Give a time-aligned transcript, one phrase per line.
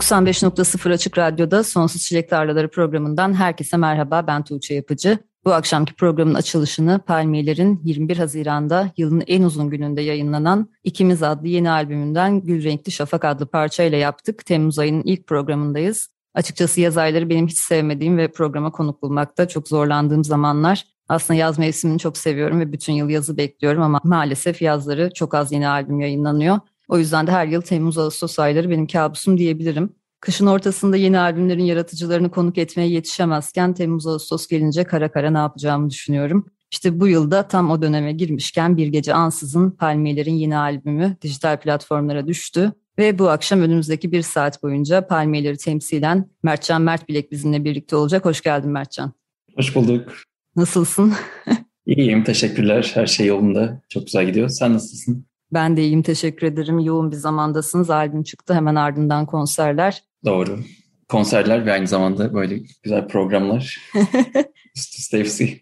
[0.00, 4.26] 95.0 Açık Radyo'da Sonsuz Çilek Tarlaları programından herkese merhaba.
[4.26, 5.18] Ben Tuğçe Yapıcı.
[5.44, 11.70] Bu akşamki programın açılışını Palmiyelerin 21 Haziran'da yılın en uzun gününde yayınlanan İkimiz adlı yeni
[11.70, 14.46] albümünden Gül Renkli Şafak adlı parçayla yaptık.
[14.46, 16.08] Temmuz ayının ilk programındayız.
[16.34, 20.84] Açıkçası yaz ayları benim hiç sevmediğim ve programa konuk bulmakta çok zorlandığım zamanlar.
[21.08, 25.52] Aslında yaz mevsimini çok seviyorum ve bütün yıl yazı bekliyorum ama maalesef yazları çok az
[25.52, 26.58] yeni albüm yayınlanıyor.
[26.90, 29.99] O yüzden de her yıl Temmuz-Ağustos ayları benim kabusum diyebilirim.
[30.20, 36.46] Kışın ortasında yeni albümlerin yaratıcılarını konuk etmeye yetişemezken Temmuz-Ağustos gelince kara kara ne yapacağımı düşünüyorum.
[36.72, 42.26] İşte bu yılda tam o döneme girmişken Bir Gece Ansız'ın Palmiyelerin yeni albümü dijital platformlara
[42.26, 42.72] düştü.
[42.98, 48.24] Ve bu akşam önümüzdeki bir saat boyunca Palmiyeleri temsilen Mertcan Mert Bilek bizimle birlikte olacak.
[48.24, 49.12] Hoş geldin Mertcan.
[49.56, 50.12] Hoş bulduk.
[50.56, 51.12] Nasılsın?
[51.86, 52.90] İyiyim, teşekkürler.
[52.94, 53.82] Her şey yolunda.
[53.88, 54.48] Çok güzel gidiyor.
[54.48, 55.26] Sen nasılsın?
[55.52, 56.78] Ben de iyiyim teşekkür ederim.
[56.78, 57.90] Yoğun bir zamandasınız.
[57.90, 60.02] Albüm çıktı hemen ardından konserler.
[60.24, 60.60] Doğru.
[61.08, 63.92] Konserler ve aynı zamanda böyle güzel programlar.
[64.76, 65.60] Üst üste hepsi.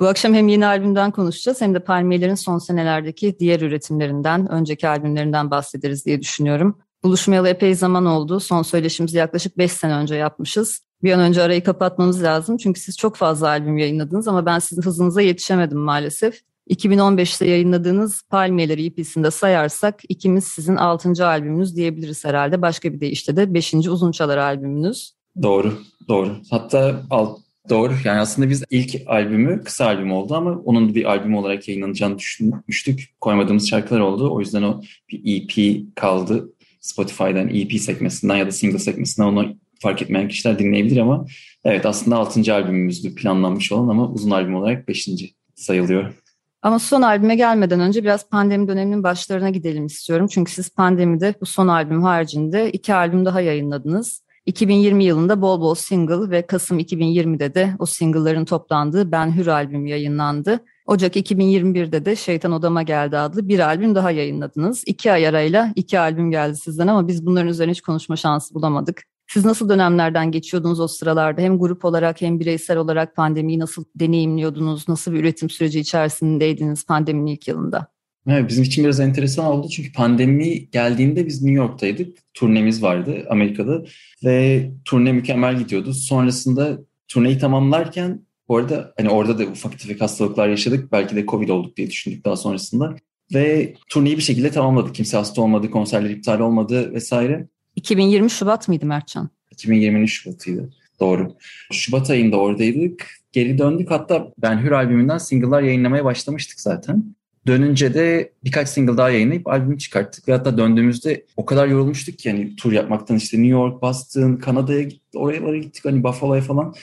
[0.00, 5.50] Bu akşam hem yeni albümden konuşacağız hem de Palmiyelerin son senelerdeki diğer üretimlerinden, önceki albümlerinden
[5.50, 6.78] bahsederiz diye düşünüyorum.
[7.04, 8.40] Buluşmayalı epey zaman oldu.
[8.40, 10.80] Son söyleşimizi yaklaşık 5 sene önce yapmışız.
[11.02, 14.82] Bir an önce arayı kapatmamız lazım çünkü siz çok fazla albüm yayınladınız ama ben sizin
[14.82, 16.40] hızınıza yetişemedim maalesef.
[16.70, 21.26] 2015'te yayınladığınız Palmiyeleri EP'sinde sayarsak ikimiz sizin 6.
[21.26, 22.62] albümünüz diyebiliriz herhalde.
[22.62, 23.74] Başka bir deyişle de 5.
[23.74, 25.12] uzun çalar albümünüz.
[25.42, 25.78] Doğru,
[26.08, 26.36] doğru.
[26.50, 27.38] Hatta alt,
[27.68, 27.92] doğru.
[28.04, 33.14] Yani aslında biz ilk albümü kısa albüm oldu ama onun bir albüm olarak yayınlanacağını düşünmüştük.
[33.20, 34.30] Koymadığımız şarkılar oldu.
[34.34, 36.52] O yüzden o bir EP kaldı.
[36.80, 41.26] Spotify'dan EP sekmesinden ya da single sekmesinden onu fark etmeyen kişiler dinleyebilir ama
[41.64, 42.54] evet aslında 6.
[42.54, 45.08] albümümüzdü planlanmış olan ama uzun albüm olarak 5.
[45.54, 46.14] sayılıyor.
[46.66, 50.26] Ama son albüme gelmeden önce biraz pandemi döneminin başlarına gidelim istiyorum.
[50.30, 54.22] Çünkü siz pandemide bu son albüm haricinde iki albüm daha yayınladınız.
[54.46, 59.86] 2020 yılında bol bol single ve Kasım 2020'de de o single'ların toplandığı Ben Hür albüm
[59.86, 60.60] yayınlandı.
[60.86, 64.82] Ocak 2021'de de Şeytan Odama Geldi adlı bir albüm daha yayınladınız.
[64.86, 69.02] İki ay arayla iki albüm geldi sizden ama biz bunların üzerine hiç konuşma şansı bulamadık.
[69.28, 71.40] Siz nasıl dönemlerden geçiyordunuz o sıralarda?
[71.40, 74.88] Hem grup olarak hem bireysel olarak pandemiyi nasıl deneyimliyordunuz?
[74.88, 77.86] Nasıl bir üretim süreci içerisindeydiniz pandeminin ilk yılında?
[78.28, 82.34] Evet, bizim için biraz enteresan oldu çünkü pandemi geldiğinde biz New York'taydık.
[82.34, 83.84] Turnemiz vardı Amerika'da
[84.24, 85.94] ve turne mükemmel gidiyordu.
[85.94, 90.92] Sonrasında turneyi tamamlarken bu arada hani orada da ufak tefek hastalıklar yaşadık.
[90.92, 92.96] Belki de Covid olduk diye düşündük daha sonrasında.
[93.34, 94.94] Ve turneyi bir şekilde tamamladık.
[94.94, 97.48] Kimse hasta olmadı, konserler iptal olmadı vesaire.
[97.76, 99.30] 2020 Şubat mıydı Mertcan?
[99.54, 100.70] 2020'nin Şubat'ıydı.
[101.00, 101.36] Doğru.
[101.72, 103.06] Şubat ayında oradaydık.
[103.32, 103.90] Geri döndük.
[103.90, 107.04] Hatta Ben Hür albümünden single'lar yayınlamaya başlamıştık zaten.
[107.46, 110.28] Dönünce de birkaç single daha yayınlayıp albümü çıkarttık.
[110.28, 114.82] Ve hatta döndüğümüzde o kadar yorulmuştuk ki hani tur yapmaktan işte New York, Boston, Kanada'ya
[114.82, 116.74] gittik, oralara gittik hani Buffalo'ya falan.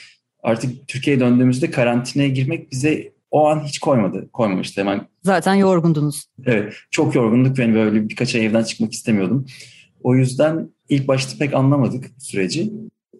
[0.42, 4.28] Artık Türkiye'ye döndüğümüzde karantinaya girmek bize o an hiç koymadı.
[4.32, 5.08] Koymamıştı hemen.
[5.22, 6.24] Zaten yorgundunuz.
[6.46, 6.74] Evet.
[6.90, 7.58] Çok yorgunduk.
[7.58, 9.46] Ben böyle birkaç ay evden çıkmak istemiyordum.
[10.04, 12.72] O yüzden ilk başta pek anlamadık süreci.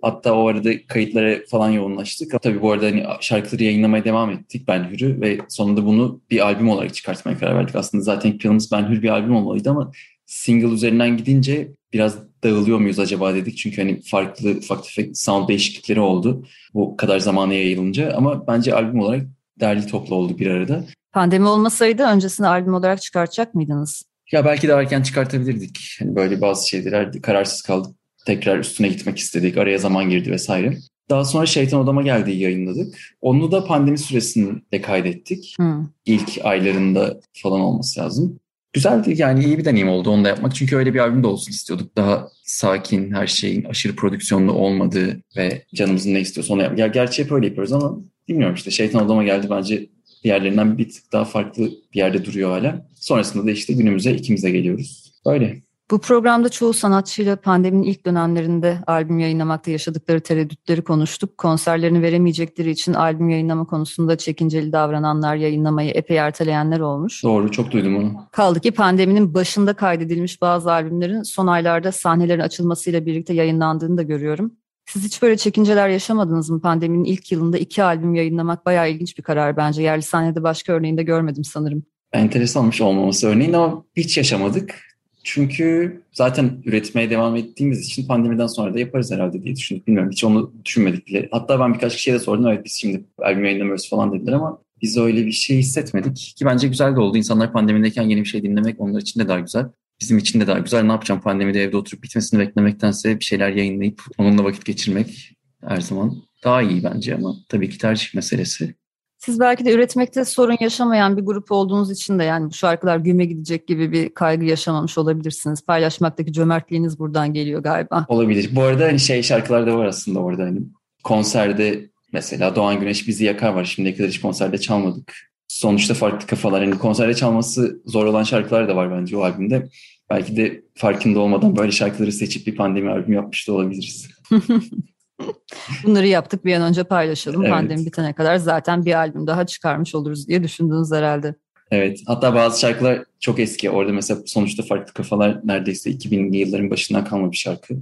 [0.03, 2.43] Hatta o arada kayıtlara falan yoğunlaştık.
[2.43, 6.69] Tabii bu arada hani şarkıları yayınlamaya devam ettik Ben Hür'ü ve sonunda bunu bir albüm
[6.69, 7.77] olarak çıkartmaya karar verdik.
[7.77, 9.93] Aslında zaten planımız Ben Hür bir albüm olmalıydı ama
[10.27, 13.57] single üzerinden gidince biraz dağılıyor muyuz acaba dedik.
[13.57, 18.15] Çünkü hani farklı ufak tefek sound değişiklikleri oldu bu kadar zamana yayılınca.
[18.17, 19.27] Ama bence albüm olarak
[19.61, 20.85] derli toplu oldu bir arada.
[21.13, 24.03] Pandemi olmasaydı öncesinde albüm olarak çıkartacak mıydınız?
[24.33, 25.97] Ya belki de erken çıkartabilirdik.
[25.99, 27.97] Hani böyle bazı şeyler kararsız kaldık.
[28.27, 29.59] Tekrar üstüne gitmek istedik.
[29.59, 30.79] Araya zaman girdi vesaire.
[31.11, 32.99] Daha sonra Şeytan Odama geldi yayınladık.
[33.21, 35.55] Onu da pandemi süresinde kaydettik.
[35.59, 35.87] Hmm.
[36.07, 38.41] İlk aylarında falan olması lazım.
[38.73, 40.55] Güzeldi yani iyi bir deneyim oldu onu da yapmak.
[40.55, 41.97] Çünkü öyle bir albüm de olsun istiyorduk.
[41.97, 46.79] Daha sakin, her şeyin aşırı prodüksiyonlu olmadığı ve canımızın ne istiyorsa onu yapmak.
[46.79, 47.99] Ya gerçi hep öyle yapıyoruz ama
[48.29, 49.87] bilmiyorum işte Şeytan Odama geldi bence
[50.25, 52.87] diğerlerinden bir tık daha farklı bir yerde duruyor hala.
[52.95, 55.13] Sonrasında da işte günümüze ikimize geliyoruz.
[55.27, 55.63] Böyle.
[55.91, 61.39] Bu programda çoğu sanatçıyla pandeminin ilk dönemlerinde albüm yayınlamakta yaşadıkları tereddütleri konuştuk.
[61.39, 67.25] Konserlerini veremeyecekleri için albüm yayınlama konusunda çekinceli davrananlar, yayınlamayı epey erteleyenler olmuş.
[67.25, 68.13] Doğru, çok duydum onu.
[68.33, 74.53] Kaldı ki pandeminin başında kaydedilmiş bazı albümlerin son aylarda sahnelerin açılmasıyla birlikte yayınlandığını da görüyorum.
[74.87, 76.61] Siz hiç böyle çekinceler yaşamadınız mı?
[76.61, 79.83] Pandeminin ilk yılında iki albüm yayınlamak bayağı ilginç bir karar bence.
[79.83, 81.83] Yerli sahnede başka örneğinde görmedim sanırım.
[82.13, 84.81] Enteresanmış olmaması örneğin ama hiç yaşamadık.
[85.25, 89.87] Çünkü zaten üretmeye devam ettiğimiz için pandemiden sonra da yaparız herhalde diye düşündük.
[89.87, 91.29] Bilmiyorum hiç onu düşünmedik bile.
[91.31, 92.47] Hatta ben birkaç kişiye de sordum.
[92.47, 96.17] Evet biz şimdi albüm yayınlamıyoruz falan dediler ama biz öyle bir şey hissetmedik.
[96.17, 97.17] Ki bence güzel de oldu.
[97.17, 99.67] İnsanlar pandemideyken yeni bir şey dinlemek onlar için de daha güzel.
[100.05, 100.83] Bizim için de daha güzel.
[100.83, 105.37] Ne yapacağım pandemide evde oturup bitmesini beklemektense bir şeyler yayınlayıp onunla vakit geçirmek
[105.67, 106.15] her zaman
[106.45, 108.75] daha iyi bence ama tabii ki tercih meselesi.
[109.19, 113.25] Siz belki de üretmekte sorun yaşamayan bir grup olduğunuz için de yani bu şarkılar güme
[113.25, 115.67] gidecek gibi bir kaygı yaşamamış olabilirsiniz.
[115.67, 118.07] Paylaşmaktaki cömertliğiniz buradan geliyor galiba.
[118.09, 118.51] Olabilir.
[118.53, 120.61] Bu arada hani şey şarkılar da var aslında orada hani
[121.05, 123.65] konserde mesela Doğan Güneş bizi yakar var.
[123.65, 125.13] Şimdiye kadar hiç konserde çalmadık.
[125.49, 126.63] Sonuçta farklı kafalar.
[126.63, 129.69] Yani konserde çalması zor olan şarkılar da var bence o albümde.
[130.11, 134.09] Belki de farkında olmadan böyle şarkıları seçip bir pandemi albümü yapmış da olabiliriz.
[135.85, 137.43] Bunları yaptık bir an önce paylaşalım.
[137.43, 137.53] Evet.
[137.53, 141.35] Pandemi bitene kadar zaten bir albüm daha çıkarmış oluruz diye düşündünüz herhalde.
[141.71, 142.01] Evet.
[142.07, 143.71] Hatta bazı şarkılar çok eski.
[143.71, 147.75] Orada mesela sonuçta farklı kafalar neredeyse 2000'li yılların başından kalma bir şarkı.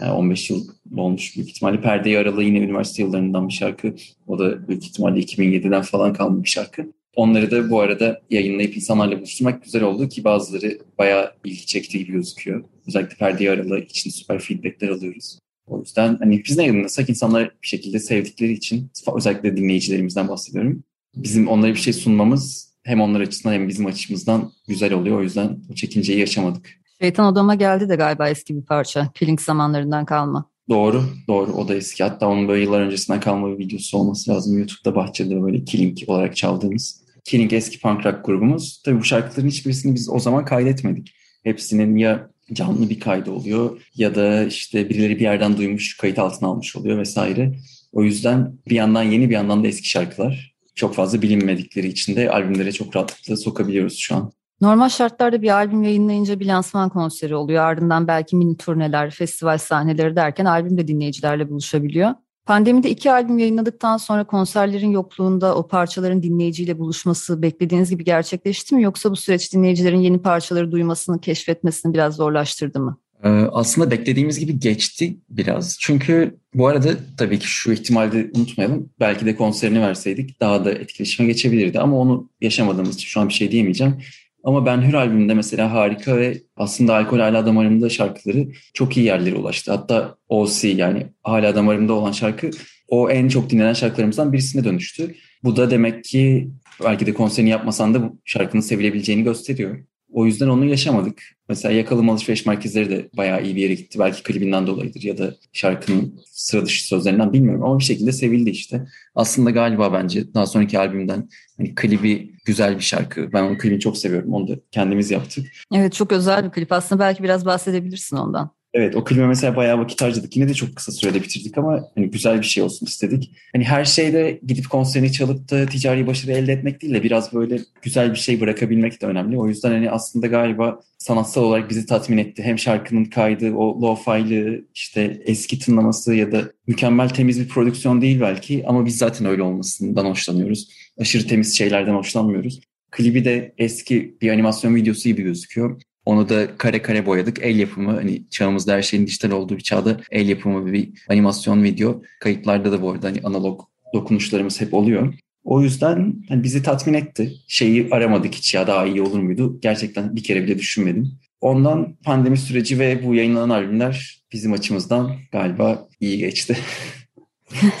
[0.00, 1.80] Yani 15 yıl olmuş büyük ihtimalle.
[1.80, 3.94] Perde Aralı yine üniversite yıllarından bir şarkı.
[4.26, 6.86] O da büyük ihtimalle 2007'den falan kalma bir şarkı.
[7.16, 12.12] Onları da bu arada yayınlayıp insanlarla buluşturmak güzel oldu ki bazıları bayağı ilgi çekti gibi
[12.12, 12.64] gözüküyor.
[12.88, 15.38] Özellikle Perde Aralı için süper feedbackler alıyoruz.
[15.66, 20.82] O yüzden hani biz ne yayınlasak insanlar bir şekilde sevdikleri için özellikle dinleyicilerimizden bahsediyorum.
[21.16, 25.18] Bizim onlara bir şey sunmamız hem onlar açısından hem bizim açımızdan güzel oluyor.
[25.18, 26.70] O yüzden o çekinceyi yaşamadık.
[27.00, 29.10] Şeytan Odama geldi de galiba eski bir parça.
[29.14, 30.50] Killing zamanlarından kalma.
[30.68, 31.52] Doğru, doğru.
[31.52, 32.04] O da eski.
[32.04, 34.58] Hatta onun böyle yıllar öncesinden kalma bir videosu olması lazım.
[34.58, 37.03] YouTube'da bahçede böyle Killing olarak çaldığımız.
[37.24, 38.82] Killing eski punk rock grubumuz.
[38.84, 41.14] Tabii bu şarkıların hiçbirisini biz o zaman kaydetmedik.
[41.44, 46.48] Hepsinin ya canlı bir kaydı oluyor ya da işte birileri bir yerden duymuş, kayıt altına
[46.48, 47.52] almış oluyor vesaire.
[47.92, 52.30] O yüzden bir yandan yeni bir yandan da eski şarkılar çok fazla bilinmedikleri için de
[52.30, 54.32] albümlere çok rahatlıkla sokabiliyoruz şu an.
[54.60, 57.64] Normal şartlarda bir albüm yayınlayınca bir lansman konseri oluyor.
[57.64, 62.10] Ardından belki mini turneler, festival sahneleri derken albüm de dinleyicilerle buluşabiliyor.
[62.46, 68.82] Pandemide iki albüm yayınladıktan sonra konserlerin yokluğunda o parçaların dinleyiciyle buluşması beklediğiniz gibi gerçekleşti mi?
[68.82, 72.98] Yoksa bu süreç dinleyicilerin yeni parçaları duymasını, keşfetmesini biraz zorlaştırdı mı?
[73.24, 75.76] Ee, aslında beklediğimiz gibi geçti biraz.
[75.80, 78.90] Çünkü bu arada tabii ki şu ihtimalde unutmayalım.
[79.00, 81.80] Belki de konserini verseydik daha da etkileşime geçebilirdi.
[81.80, 83.96] Ama onu yaşamadığımız için şu an bir şey diyemeyeceğim.
[84.44, 89.34] Ama Ben Hür albümünde mesela harika ve aslında Alkol Hala Damarımda şarkıları çok iyi yerlere
[89.34, 89.72] ulaştı.
[89.72, 90.68] Hatta O.C.
[90.68, 92.50] yani Hala Damarımda olan şarkı
[92.88, 95.14] o en çok dinlenen şarkılarımızdan birisine dönüştü.
[95.44, 96.50] Bu da demek ki
[96.84, 99.78] belki de konserini yapmasan da bu şarkının sevilebileceğini gösteriyor.
[100.14, 101.22] O yüzden onu yaşamadık.
[101.48, 103.98] Mesela Yakalım Alışveriş Merkezleri de bayağı iyi bir yere gitti.
[103.98, 108.86] Belki klibinden dolayıdır ya da şarkının sıra dışı sözlerinden bilmiyorum ama bir şekilde sevildi işte.
[109.14, 113.32] Aslında galiba bence daha sonraki albümden hani klibi güzel bir şarkı.
[113.32, 114.34] Ben onun klibini çok seviyorum.
[114.34, 115.46] Onu da kendimiz yaptık.
[115.74, 116.72] Evet çok özel bir klip.
[116.72, 118.50] Aslında belki biraz bahsedebilirsin ondan.
[118.74, 120.36] Evet o klibe mesela bayağı vakit harcadık.
[120.36, 123.30] Yine de çok kısa sürede bitirdik ama hani güzel bir şey olsun istedik.
[123.52, 127.58] Hani her şeyde gidip konserini çalıp da ticari başarı elde etmek değil de biraz böyle
[127.82, 129.38] güzel bir şey bırakabilmek de önemli.
[129.38, 132.42] O yüzden hani aslında galiba sanatsal olarak bizi tatmin etti.
[132.42, 138.20] Hem şarkının kaydı, o lo-fi'lı işte eski tınlaması ya da mükemmel temiz bir prodüksiyon değil
[138.20, 140.68] belki ama biz zaten öyle olmasından hoşlanıyoruz.
[140.98, 142.60] Aşırı temiz şeylerden hoşlanmıyoruz.
[142.90, 145.80] Klibi de eski bir animasyon videosu gibi gözüküyor.
[146.06, 147.38] Onu da kare kare boyadık.
[147.42, 152.02] El yapımı hani çağımızda her şeyin dijital olduğu bir çağda el yapımı bir animasyon video.
[152.20, 153.60] Kayıtlarda da bu arada hani analog
[153.94, 155.14] dokunuşlarımız hep oluyor.
[155.44, 157.32] O yüzden hani bizi tatmin etti.
[157.48, 159.58] Şeyi aramadık hiç ya daha iyi olur muydu?
[159.62, 161.12] Gerçekten bir kere bile düşünmedim.
[161.40, 166.56] Ondan pandemi süreci ve bu yayınlanan albümler bizim açımızdan galiba iyi geçti.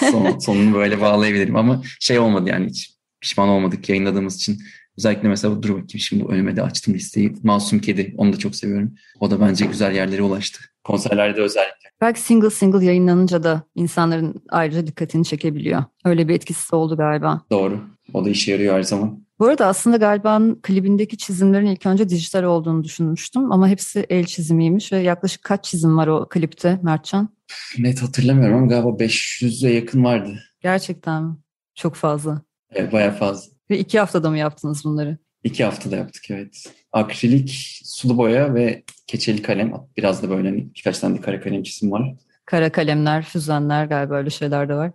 [0.00, 4.58] Son, sonunu böyle bağlayabilirim ama şey olmadı yani hiç pişman olmadık yayınladığımız için.
[4.98, 7.34] Özellikle mesela dur bakayım şimdi önüme de açtım listeyi.
[7.42, 8.94] Masum Kedi onu da çok seviyorum.
[9.20, 10.60] O da bence güzel yerlere ulaştı.
[10.84, 11.90] Konserlerde özellikle.
[12.00, 15.84] Belki single single yayınlanınca da insanların ayrıca dikkatini çekebiliyor.
[16.04, 17.42] Öyle bir etkisi oldu galiba.
[17.50, 17.80] Doğru.
[18.14, 19.24] O da işe yarıyor her zaman.
[19.38, 23.52] Bu arada aslında galiba klibindeki çizimlerin ilk önce dijital olduğunu düşünmüştüm.
[23.52, 27.28] Ama hepsi el çizimiymiş ve yaklaşık kaç çizim var o klipte Mertcan?
[27.78, 30.40] Net hatırlamıyorum ama galiba 500'e yakın vardı.
[30.60, 31.36] Gerçekten mi?
[31.74, 32.42] Çok fazla.
[32.70, 33.53] Evet bayağı fazla.
[33.70, 35.18] Ve iki haftada mı yaptınız bunları?
[35.44, 36.74] İki haftada yaptık evet.
[36.92, 39.72] Akrilik, sulu boya ve keçeli kalem.
[39.96, 42.14] Biraz da böyle hani birkaç tane de kara kalem çizim var.
[42.44, 44.92] Kara kalemler, füzenler galiba öyle şeyler de var.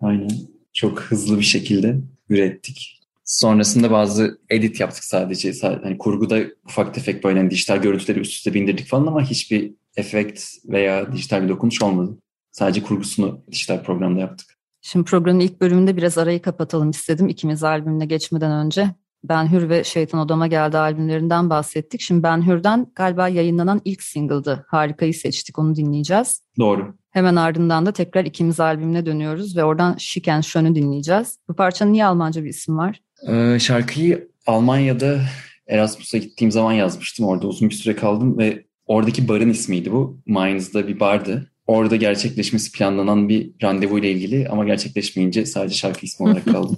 [0.00, 0.30] Aynen.
[0.72, 1.96] Çok hızlı bir şekilde
[2.28, 3.00] ürettik.
[3.24, 5.52] Sonrasında bazı edit yaptık sadece.
[5.62, 10.44] Hani kurguda ufak tefek böyle hani dijital görüntüleri üst üste bindirdik falan ama hiçbir efekt
[10.64, 12.18] veya dijital bir dokunuş olmadı.
[12.50, 14.51] Sadece kurgusunu dijital programda yaptık.
[14.82, 17.28] Şimdi programın ilk bölümünde biraz arayı kapatalım istedim.
[17.28, 18.90] İkimiz albümüne geçmeden önce
[19.24, 22.00] Ben Hür ve Şeytan Odama Geldi albümlerinden bahsettik.
[22.00, 24.64] Şimdi Ben Hür'den galiba yayınlanan ilk single'dı.
[24.68, 26.42] Harikayı seçtik, onu dinleyeceğiz.
[26.58, 26.94] Doğru.
[27.10, 31.38] Hemen ardından da tekrar ikimiz albümüne dönüyoruz ve oradan Şiken Schön'ü dinleyeceğiz.
[31.48, 33.00] Bu parçanın niye Almanca bir isim var?
[33.28, 35.20] Ee, şarkıyı Almanya'da
[35.68, 37.26] Erasmus'a gittiğim zaman yazmıştım.
[37.26, 40.20] Orada uzun bir süre kaldım ve oradaki barın ismiydi bu.
[40.26, 41.51] Mainz'da bir bardı.
[41.72, 46.76] Orada gerçekleşmesi planlanan bir randevu ile ilgili ama gerçekleşmeyince sadece şarkı ismi olarak kaldı.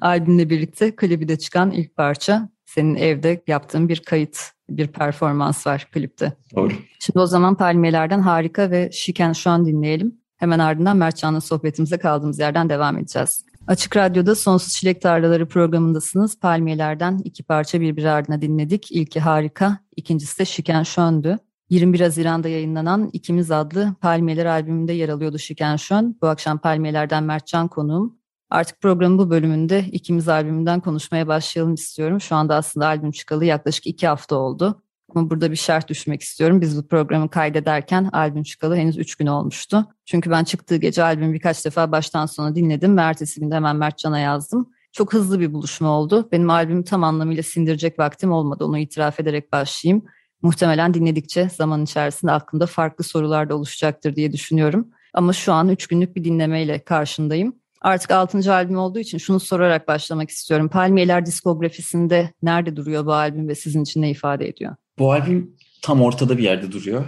[0.00, 2.48] Albümle birlikte klibi de çıkan ilk parça.
[2.66, 6.32] Senin evde yaptığın bir kayıt, bir performans var klipte.
[6.56, 6.72] Doğru.
[6.98, 10.14] Şimdi o zaman Palmiyelerden Harika ve Şiken şu an dinleyelim.
[10.36, 13.44] Hemen ardından Mertcan'la sohbetimize kaldığımız yerden devam edeceğiz.
[13.66, 16.40] Açık Radyo'da Sonsuz Çilek Tarlaları programındasınız.
[16.40, 18.92] Palmiyelerden iki parça birbiri ardına dinledik.
[18.92, 21.38] İlki Harika, ikincisi de Şiken Şön'dü.
[21.70, 26.18] 21 Haziran'da yayınlanan İkimiz adlı Palmiyeler albümünde yer alıyordu Şiken Şön.
[26.22, 28.18] Bu akşam Palmiyelerden Mertcan konuğum.
[28.50, 32.20] Artık programın bu bölümünde İkimiz albümünden konuşmaya başlayalım istiyorum.
[32.20, 34.82] Şu anda aslında albüm çıkalı yaklaşık iki hafta oldu.
[35.14, 36.60] Ama burada bir şart düşmek istiyorum.
[36.60, 39.86] Biz bu programı kaydederken albüm çıkalı henüz üç gün olmuştu.
[40.04, 44.18] Çünkü ben çıktığı gece albümü birkaç defa baştan sona dinledim ve ertesi günde hemen Mertcan'a
[44.18, 44.70] yazdım.
[44.92, 46.28] Çok hızlı bir buluşma oldu.
[46.32, 48.64] Benim albümü tam anlamıyla sindirecek vaktim olmadı.
[48.64, 50.04] Onu itiraf ederek başlayayım.
[50.42, 54.88] Muhtemelen dinledikçe zaman içerisinde aklımda farklı sorular da oluşacaktır diye düşünüyorum.
[55.14, 57.56] Ama şu an üç günlük bir dinlemeyle karşındayım.
[57.80, 60.68] Artık altıncı albüm olduğu için şunu sorarak başlamak istiyorum.
[60.68, 64.76] Palmiyeler diskografisinde nerede duruyor bu albüm ve sizin için ne ifade ediyor?
[64.98, 67.04] Bu albüm tam ortada bir yerde duruyor.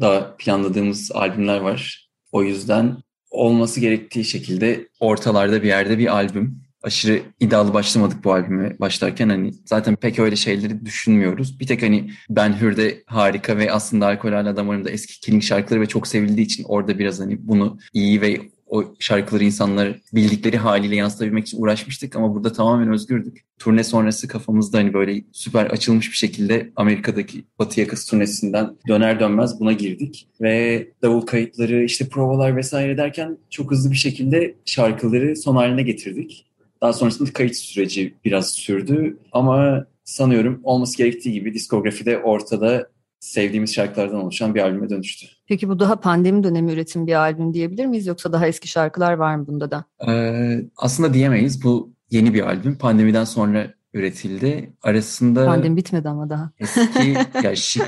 [0.00, 2.10] Daha planladığımız albümler var.
[2.32, 2.96] O yüzden
[3.30, 6.62] olması gerektiği şekilde ortalarda bir yerde bir albüm.
[6.88, 11.60] Aşırı iddialı başlamadık bu albüme başlarken hani zaten pek öyle şeyleri düşünmüyoruz.
[11.60, 15.80] Bir tek hani Ben Hür'de harika ve aslında Alkol Hala Damarım da eski Killing şarkıları
[15.80, 20.96] ve çok sevildiği için orada biraz hani bunu iyi ve o şarkıları insanlar bildikleri haliyle
[20.96, 23.44] yansıtabilmek için uğraşmıştık ama burada tamamen özgürdük.
[23.58, 29.60] Turne sonrası kafamızda hani böyle süper açılmış bir şekilde Amerika'daki Batı yakası turnesinden döner dönmez
[29.60, 30.28] buna girdik.
[30.40, 36.47] Ve davul kayıtları işte provalar vesaire derken çok hızlı bir şekilde şarkıları son haline getirdik.
[36.82, 42.88] Daha sonrasında kayıt süreci biraz sürdü ama sanıyorum olması gerektiği gibi diskografide ortada
[43.20, 45.26] sevdiğimiz şarkılardan oluşan bir albüme dönüştü.
[45.46, 49.36] Peki bu daha pandemi dönemi üretim bir albüm diyebilir miyiz yoksa daha eski şarkılar var
[49.36, 49.84] mı bunda da?
[50.08, 51.64] Ee, aslında diyemeyiz.
[51.64, 52.78] Bu yeni bir albüm.
[52.78, 54.72] Pandemiden sonra üretildi.
[54.82, 55.46] Arasında...
[55.46, 56.50] Pandemi bitmedi ama daha.
[56.58, 57.80] Eski, ya şi...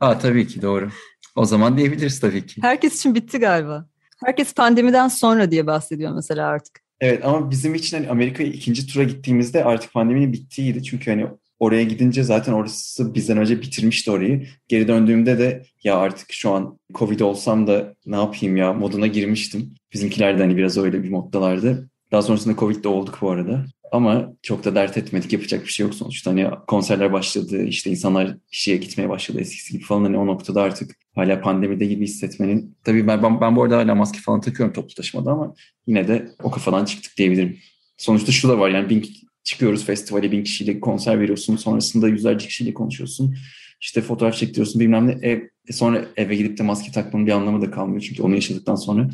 [0.00, 0.88] Aa, tabii ki doğru.
[1.36, 2.62] O zaman diyebiliriz tabii ki.
[2.62, 3.88] Herkes için bitti galiba.
[4.24, 6.87] Herkes pandemiden sonra diye bahsediyor mesela artık.
[7.00, 10.82] Evet ama bizim için hani Amerika'ya ikinci tura gittiğimizde artık pandeminin bittiğiydi.
[10.82, 11.26] Çünkü hani
[11.58, 14.46] oraya gidince zaten orası bizden önce bitirmişti orayı.
[14.68, 19.74] Geri döndüğümde de ya artık şu an Covid olsam da ne yapayım ya moduna girmiştim.
[19.92, 21.90] Bizimkiler de hani biraz öyle bir moddalardı.
[22.12, 23.66] Daha sonrasında Covid'de olduk bu arada.
[23.92, 25.32] Ama çok da dert etmedik.
[25.32, 26.30] Yapacak bir şey yok sonuçta.
[26.30, 30.04] Hani konserler başladı, işte insanlar kişiye gitmeye başladı eskisi gibi falan.
[30.04, 32.76] Hani o noktada artık hala pandemide gibi hissetmenin.
[32.84, 35.54] Tabii ben, ben, ben bu arada hala maske falan takıyorum toplu taşımada ama
[35.86, 37.58] yine de o kafadan çıktık diyebilirim.
[37.96, 39.06] Sonuçta şu da var yani bin,
[39.44, 41.56] çıkıyoruz festivale bin kişiyle konser veriyorsun.
[41.56, 43.36] Sonrasında yüzlerce kişiyle konuşuyorsun.
[43.80, 45.12] İşte fotoğraf çektiriyorsun bilmem ne.
[45.22, 48.00] Ev, e sonra eve gidip de maske takmanın bir anlamı da kalmıyor.
[48.00, 49.10] Çünkü onu yaşadıktan sonra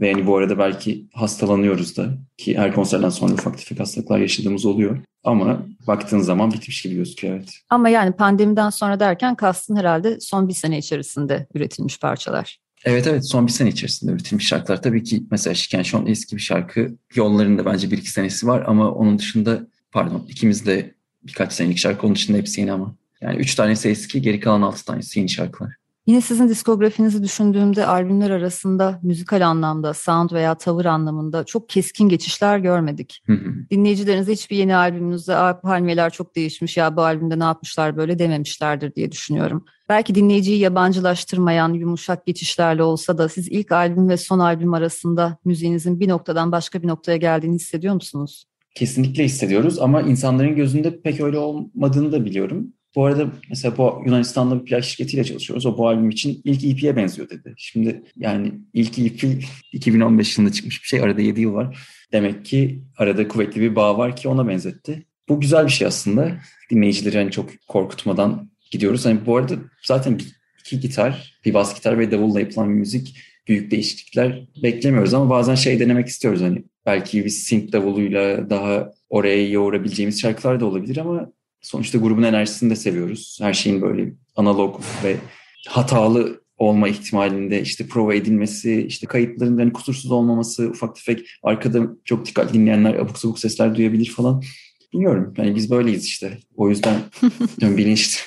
[0.00, 4.66] ve yani bu arada belki hastalanıyoruz da ki her konserden sonra ufak tefek hastalıklar yaşadığımız
[4.66, 4.98] oluyor.
[5.24, 7.50] Ama baktığın zaman bitmiş gibi gözüküyor evet.
[7.70, 12.58] Ama yani pandemiden sonra derken kastın herhalde son bir sene içerisinde üretilmiş parçalar.
[12.84, 14.82] Evet evet son bir sene içerisinde üretilmiş şarkılar.
[14.82, 16.96] Tabii ki mesela Şiken Şon eski bir şarkı.
[17.14, 22.06] Yollarında bence bir iki senesi var ama onun dışında pardon ikimiz de birkaç senelik şarkı
[22.06, 22.94] onun dışında hepsi yeni ama.
[23.20, 25.72] Yani üç tanesi eski geri kalan altı tanesi yeni şarkılar.
[26.06, 32.58] Yine sizin diskografinizi düşündüğümde albümler arasında müzikal anlamda, sound veya tavır anlamında çok keskin geçişler
[32.58, 33.22] görmedik.
[33.26, 33.54] Hı hı.
[33.70, 39.12] Dinleyicilerinize hiçbir yeni albümünüzde palmiyeler çok değişmiş ya bu albümde ne yapmışlar böyle dememişlerdir diye
[39.12, 39.64] düşünüyorum.
[39.88, 46.00] Belki dinleyiciyi yabancılaştırmayan yumuşak geçişlerle olsa da siz ilk albüm ve son albüm arasında müziğinizin
[46.00, 48.44] bir noktadan başka bir noktaya geldiğini hissediyor musunuz?
[48.74, 52.72] Kesinlikle hissediyoruz ama insanların gözünde pek öyle olmadığını da biliyorum.
[52.94, 55.66] Bu arada mesela bu Yunanistan'da bir plak şirketiyle çalışıyoruz.
[55.66, 57.54] O bu albüm için ilk EP'ye benziyor dedi.
[57.56, 61.00] Şimdi yani ilk EP 2015 yılında çıkmış bir şey.
[61.00, 61.78] Arada 7 yıl var.
[62.12, 65.06] Demek ki arada kuvvetli bir bağ var ki ona benzetti.
[65.28, 66.36] Bu güzel bir şey aslında.
[66.70, 69.06] Dinleyicileri hani çok korkutmadan gidiyoruz.
[69.06, 70.18] Hani bu arada zaten
[70.60, 73.16] iki gitar, bir bas gitar ve davulla yapılan bir müzik
[73.48, 79.48] büyük değişiklikler beklemiyoruz ama bazen şey denemek istiyoruz hani belki bir synth davuluyla daha oraya
[79.48, 83.38] yoğurabileceğimiz şarkılar da olabilir ama sonuçta grubun enerjisini de seviyoruz.
[83.40, 85.16] Her şeyin böyle analog ve
[85.68, 92.26] hatalı olma ihtimalinde işte prova edilmesi, işte kayıtların hani kusursuz olmaması, ufak tefek arkada çok
[92.26, 94.42] dikkat dinleyenler abuk sabuk sesler duyabilir falan.
[94.92, 95.34] Bilmiyorum.
[95.36, 96.38] Yani biz böyleyiz işte.
[96.56, 97.00] O yüzden
[97.60, 98.18] bilinçli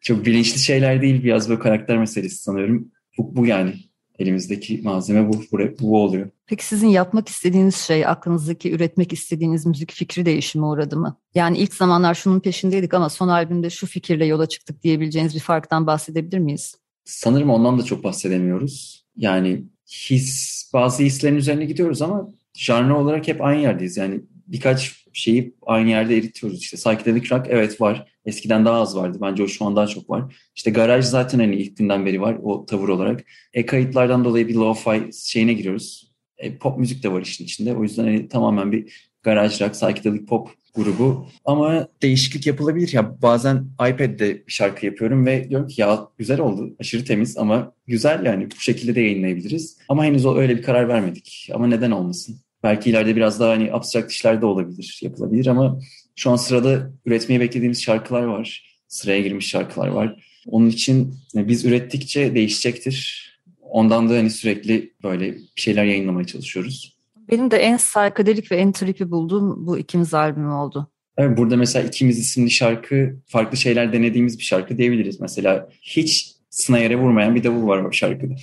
[0.00, 2.88] çok bilinçli şeyler değil biraz böyle karakter meselesi sanıyorum.
[3.18, 3.74] Bu, bu yani
[4.20, 5.42] elimizdeki malzeme bu,
[5.80, 6.30] bu, oluyor.
[6.46, 11.16] Peki sizin yapmak istediğiniz şey, aklınızdaki üretmek istediğiniz müzik fikri değişimi uğradı mı?
[11.34, 15.86] Yani ilk zamanlar şunun peşindeydik ama son albümde şu fikirle yola çıktık diyebileceğiniz bir farktan
[15.86, 16.74] bahsedebilir miyiz?
[17.04, 19.04] Sanırım ondan da çok bahsedemiyoruz.
[19.16, 19.64] Yani
[20.10, 23.96] his, bazı hislerin üzerine gidiyoruz ama janra olarak hep aynı yerdeyiz.
[23.96, 26.62] Yani birkaç şeyi aynı yerde eritiyoruz.
[26.62, 28.12] İşte psychedelic rock evet var.
[28.24, 29.18] Eskiden daha az vardı.
[29.20, 30.36] Bence o şu an daha çok var.
[30.56, 33.24] İşte garaj zaten hani ilk günden beri var o tavır olarak.
[33.52, 36.12] E kayıtlardan dolayı bir lo-fi şeyine giriyoruz.
[36.38, 37.74] E, pop müzik de var işin içinde.
[37.74, 41.26] O yüzden hani tamamen bir garaj rock, psychedelic pop grubu.
[41.44, 42.92] Ama değişiklik yapılabilir.
[42.92, 46.76] Ya bazen iPad'de bir şarkı yapıyorum ve diyorum ki ya güzel oldu.
[46.80, 49.78] Aşırı temiz ama güzel yani bu şekilde de yayınlayabiliriz.
[49.88, 51.50] Ama henüz öyle bir karar vermedik.
[51.54, 52.40] Ama neden olmasın?
[52.62, 55.80] Belki ileride biraz daha hani abstrakt işler de olabilir, yapılabilir ama
[56.16, 58.76] şu an sırada üretmeyi beklediğimiz şarkılar var.
[58.88, 60.24] Sıraya girmiş şarkılar var.
[60.46, 63.30] Onun için biz ürettikçe değişecektir.
[63.60, 66.96] Ondan da hani sürekli böyle bir şeyler yayınlamaya çalışıyoruz.
[67.30, 70.90] Benim de en saykadelik ve en tripi bulduğum bu ikimiz albümü oldu.
[71.16, 75.20] Evet, burada mesela ikimiz isimli şarkı farklı şeyler denediğimiz bir şarkı diyebiliriz.
[75.20, 78.34] Mesela hiç snare'e vurmayan bir davul var o şarkıda.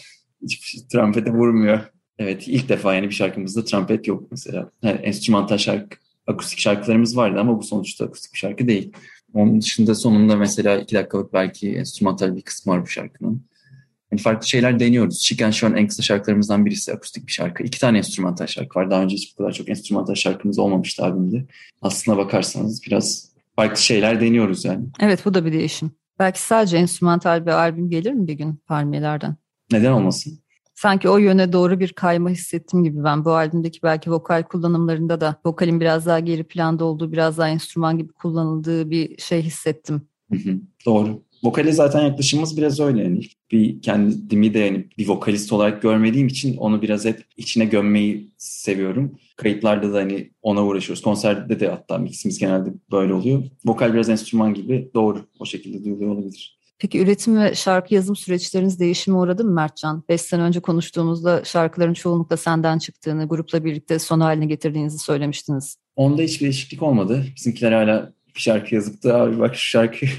[0.44, 1.80] Hiç trompete vurmuyor.
[2.20, 4.72] Evet ilk defa yani bir şarkımızda trompet yok mesela.
[4.84, 5.98] Yani enstrümantal şarkı,
[6.28, 8.94] akustik şarkılarımız vardı ama bu sonuçta akustik bir şarkı değil.
[9.34, 13.42] Onun dışında sonunda mesela iki dakikalık belki enstrümantal bir kısmı var bu şarkının.
[14.12, 15.22] Yani farklı şeyler deniyoruz.
[15.22, 17.64] Chicken şu an en kısa şarkılarımızdan birisi akustik bir şarkı.
[17.64, 18.92] İki tane enstrümantal şarkı var.
[18.92, 21.46] Daha önce hiç bu kadar çok enstrümantal şarkımız olmamıştı abimde.
[21.82, 24.86] Aslına bakarsanız biraz farklı şeyler deniyoruz yani.
[25.00, 25.92] Evet bu da bir değişim.
[26.20, 29.36] Belki sadece enstrümantal bir albüm gelir mi bir gün Palmiyelerden?
[29.72, 30.40] Neden olmasın?
[30.78, 35.42] Sanki o yöne doğru bir kayma hissettim gibi ben bu albümdeki belki vokal kullanımlarında da
[35.46, 40.02] vokalin biraz daha geri planda olduğu, biraz daha enstrüman gibi kullanıldığı bir şey hissettim.
[40.32, 41.24] Hı hı, doğru.
[41.44, 43.22] Vokale zaten yaklaşımımız biraz öyle yani.
[43.52, 49.20] Bir kendimi de yani bir vokalist olarak görmediğim için onu biraz hep içine gömmeyi seviyorum.
[49.36, 51.04] Kayıtlarda da hani ona uğraşıyoruz.
[51.04, 53.44] Konserde de hatta miximiz genelde böyle oluyor.
[53.66, 56.57] Vokal biraz enstrüman gibi doğru o şekilde duyuluyor olabilir.
[56.80, 60.04] Peki üretim ve şarkı yazım süreçleriniz değişime uğradı mı Mertcan?
[60.10, 65.78] Beş sene önce konuştuğumuzda şarkıların çoğunlukla senden çıktığını, grupla birlikte son haline getirdiğinizi söylemiştiniz.
[65.96, 67.26] Onda hiçbir değişiklik olmadı.
[67.36, 70.10] Bizimkiler hala bir şarkı yazıp da abi bak şu şarkıyı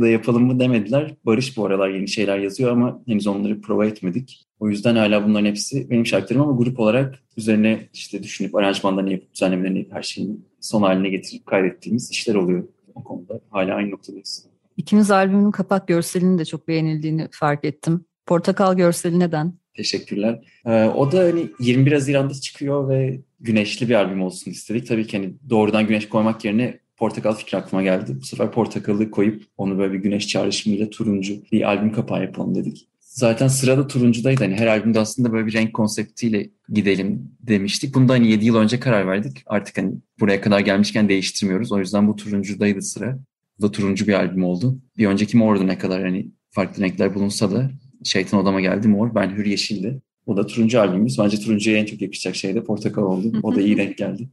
[0.00, 1.14] da yapalım mı demediler.
[1.26, 4.44] Barış bu aralar yeni şeyler yazıyor ama henüz onları prova etmedik.
[4.60, 9.34] O yüzden hala bunların hepsi benim şarkılarım ama grup olarak üzerine işte düşünüp aranjmanlarını yapıp
[9.34, 12.64] düzenlemelerini her şeyin son haline getirip kaydettiğimiz işler oluyor.
[12.94, 14.53] O konuda hala aynı noktadayız.
[14.76, 18.04] İkimiz albümün kapak görselinin de çok beğenildiğini fark ettim.
[18.26, 19.54] Portakal görseli neden?
[19.76, 20.44] Teşekkürler.
[20.66, 24.86] Ee, o da hani 21 Haziran'da çıkıyor ve güneşli bir albüm olsun istedik.
[24.86, 28.16] Tabii ki hani doğrudan güneş koymak yerine portakal fikri aklıma geldi.
[28.20, 32.88] Bu sefer portakalı koyup onu böyle bir güneş çağrışımıyla turuncu bir albüm kapağı yapalım dedik.
[33.00, 34.44] Zaten sırada turuncudaydı.
[34.44, 37.94] Hani her albümde aslında böyle bir renk konseptiyle gidelim demiştik.
[37.94, 39.42] Bunda hani 7 yıl önce karar verdik.
[39.46, 41.72] Artık hani buraya kadar gelmişken değiştirmiyoruz.
[41.72, 43.18] O yüzden bu turuncudaydı sıra.
[43.64, 44.78] Da turuncu bir albüm oldu.
[44.98, 47.70] Bir önceki mordu ne kadar hani farklı renkler bulunsa da
[48.04, 49.14] Şeytan Odama geldi mor.
[49.14, 50.02] Ben Hür Yeşil'di.
[50.26, 51.18] O da turuncu albümümüz.
[51.18, 53.32] Bence turuncuya en çok yakışacak şey de portakal oldu.
[53.42, 54.28] O da iyi renk geldi.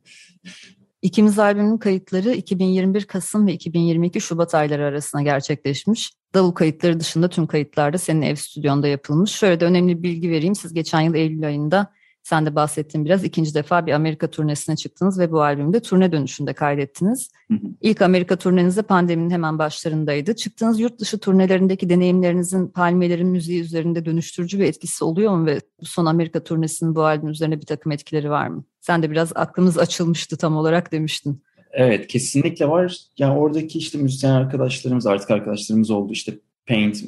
[1.02, 6.12] İkimiz albümünün kayıtları 2021 Kasım ve 2022 Şubat ayları arasında gerçekleşmiş.
[6.34, 9.32] Davul kayıtları dışında tüm kayıtlarda senin ev stüdyonda yapılmış.
[9.32, 10.56] Şöyle de önemli bir bilgi vereyim.
[10.56, 13.24] Siz geçen yıl Eylül ayında sen de bahsettin biraz.
[13.24, 17.30] ikinci defa bir Amerika turnesine çıktınız ve bu albümde turne dönüşünde kaydettiniz.
[17.48, 17.68] Hı hı.
[17.82, 20.36] İlk Amerika turneniz de pandeminin hemen başlarındaydı.
[20.36, 25.46] Çıktığınız yurt dışı turnelerindeki deneyimlerinizin palmiyelerin müziği üzerinde dönüştürücü bir etkisi oluyor mu?
[25.46, 28.64] Ve son Amerika turnesinin bu albüm üzerine bir takım etkileri var mı?
[28.82, 31.44] Sen de biraz aklımız açılmıştı tam olarak demiştin.
[31.72, 32.98] Evet kesinlikle var.
[33.18, 36.14] Yani oradaki işte müzisyen arkadaşlarımız artık arkadaşlarımız oldu.
[36.14, 36.34] İşte
[36.68, 37.04] Paint,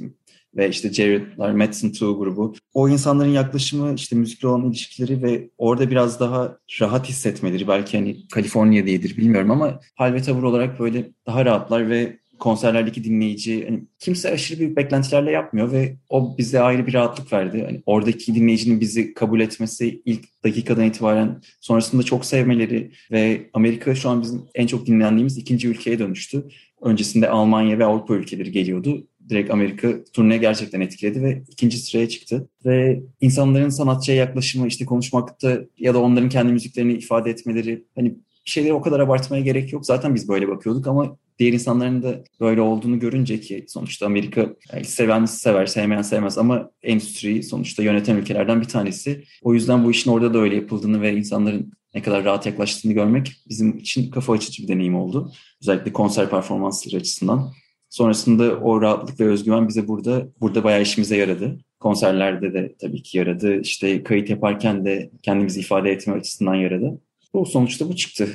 [0.58, 2.56] ve işte Jared'lar, Madsen 2 grubu.
[2.74, 7.68] O insanların yaklaşımı, işte müzikle olan ilişkileri ve orada biraz daha rahat hissetmeleri.
[7.68, 13.04] Belki hani Kaliforniya diyedir bilmiyorum ama hal ve tavır olarak böyle daha rahatlar ve konserlerdeki
[13.04, 17.64] dinleyici hani kimse aşırı büyük beklentilerle yapmıyor ve o bize ayrı bir rahatlık verdi.
[17.66, 24.10] Hani oradaki dinleyicinin bizi kabul etmesi ilk dakikadan itibaren sonrasında çok sevmeleri ve Amerika şu
[24.10, 26.48] an bizim en çok dinlendiğimiz ikinci ülkeye dönüştü.
[26.82, 29.08] Öncesinde Almanya ve Avrupa ülkeleri geliyordu.
[29.30, 32.50] Direkt Amerika turne gerçekten etkiledi ve ikinci sıraya çıktı.
[32.66, 38.52] Ve insanların sanatçıya yaklaşımı işte konuşmakta ya da onların kendi müziklerini ifade etmeleri hani bir
[38.52, 39.86] şeyleri o kadar abartmaya gerek yok.
[39.86, 44.86] Zaten biz böyle bakıyorduk ama diğer insanların da böyle olduğunu görünce ki sonuçta Amerika yani
[44.86, 49.24] seven sever, sevmeyen sevmez ama endüstriyi sonuçta yöneten ülkelerden bir tanesi.
[49.42, 53.32] O yüzden bu işin orada da öyle yapıldığını ve insanların ne kadar rahat yaklaştığını görmek
[53.50, 55.32] bizim için kafa açıcı bir deneyim oldu.
[55.62, 57.54] Özellikle konser performansları açısından.
[57.94, 61.58] Sonrasında o rahatlık ve özgüven bize burada burada bayağı işimize yaradı.
[61.80, 63.60] Konserlerde de tabii ki yaradı.
[63.60, 67.02] İşte kayıt yaparken de kendimizi ifade etme açısından yaradı.
[67.34, 68.30] Bu sonuçta bu çıktı.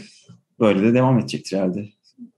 [0.61, 1.88] Böyle de devam edecektir herhalde.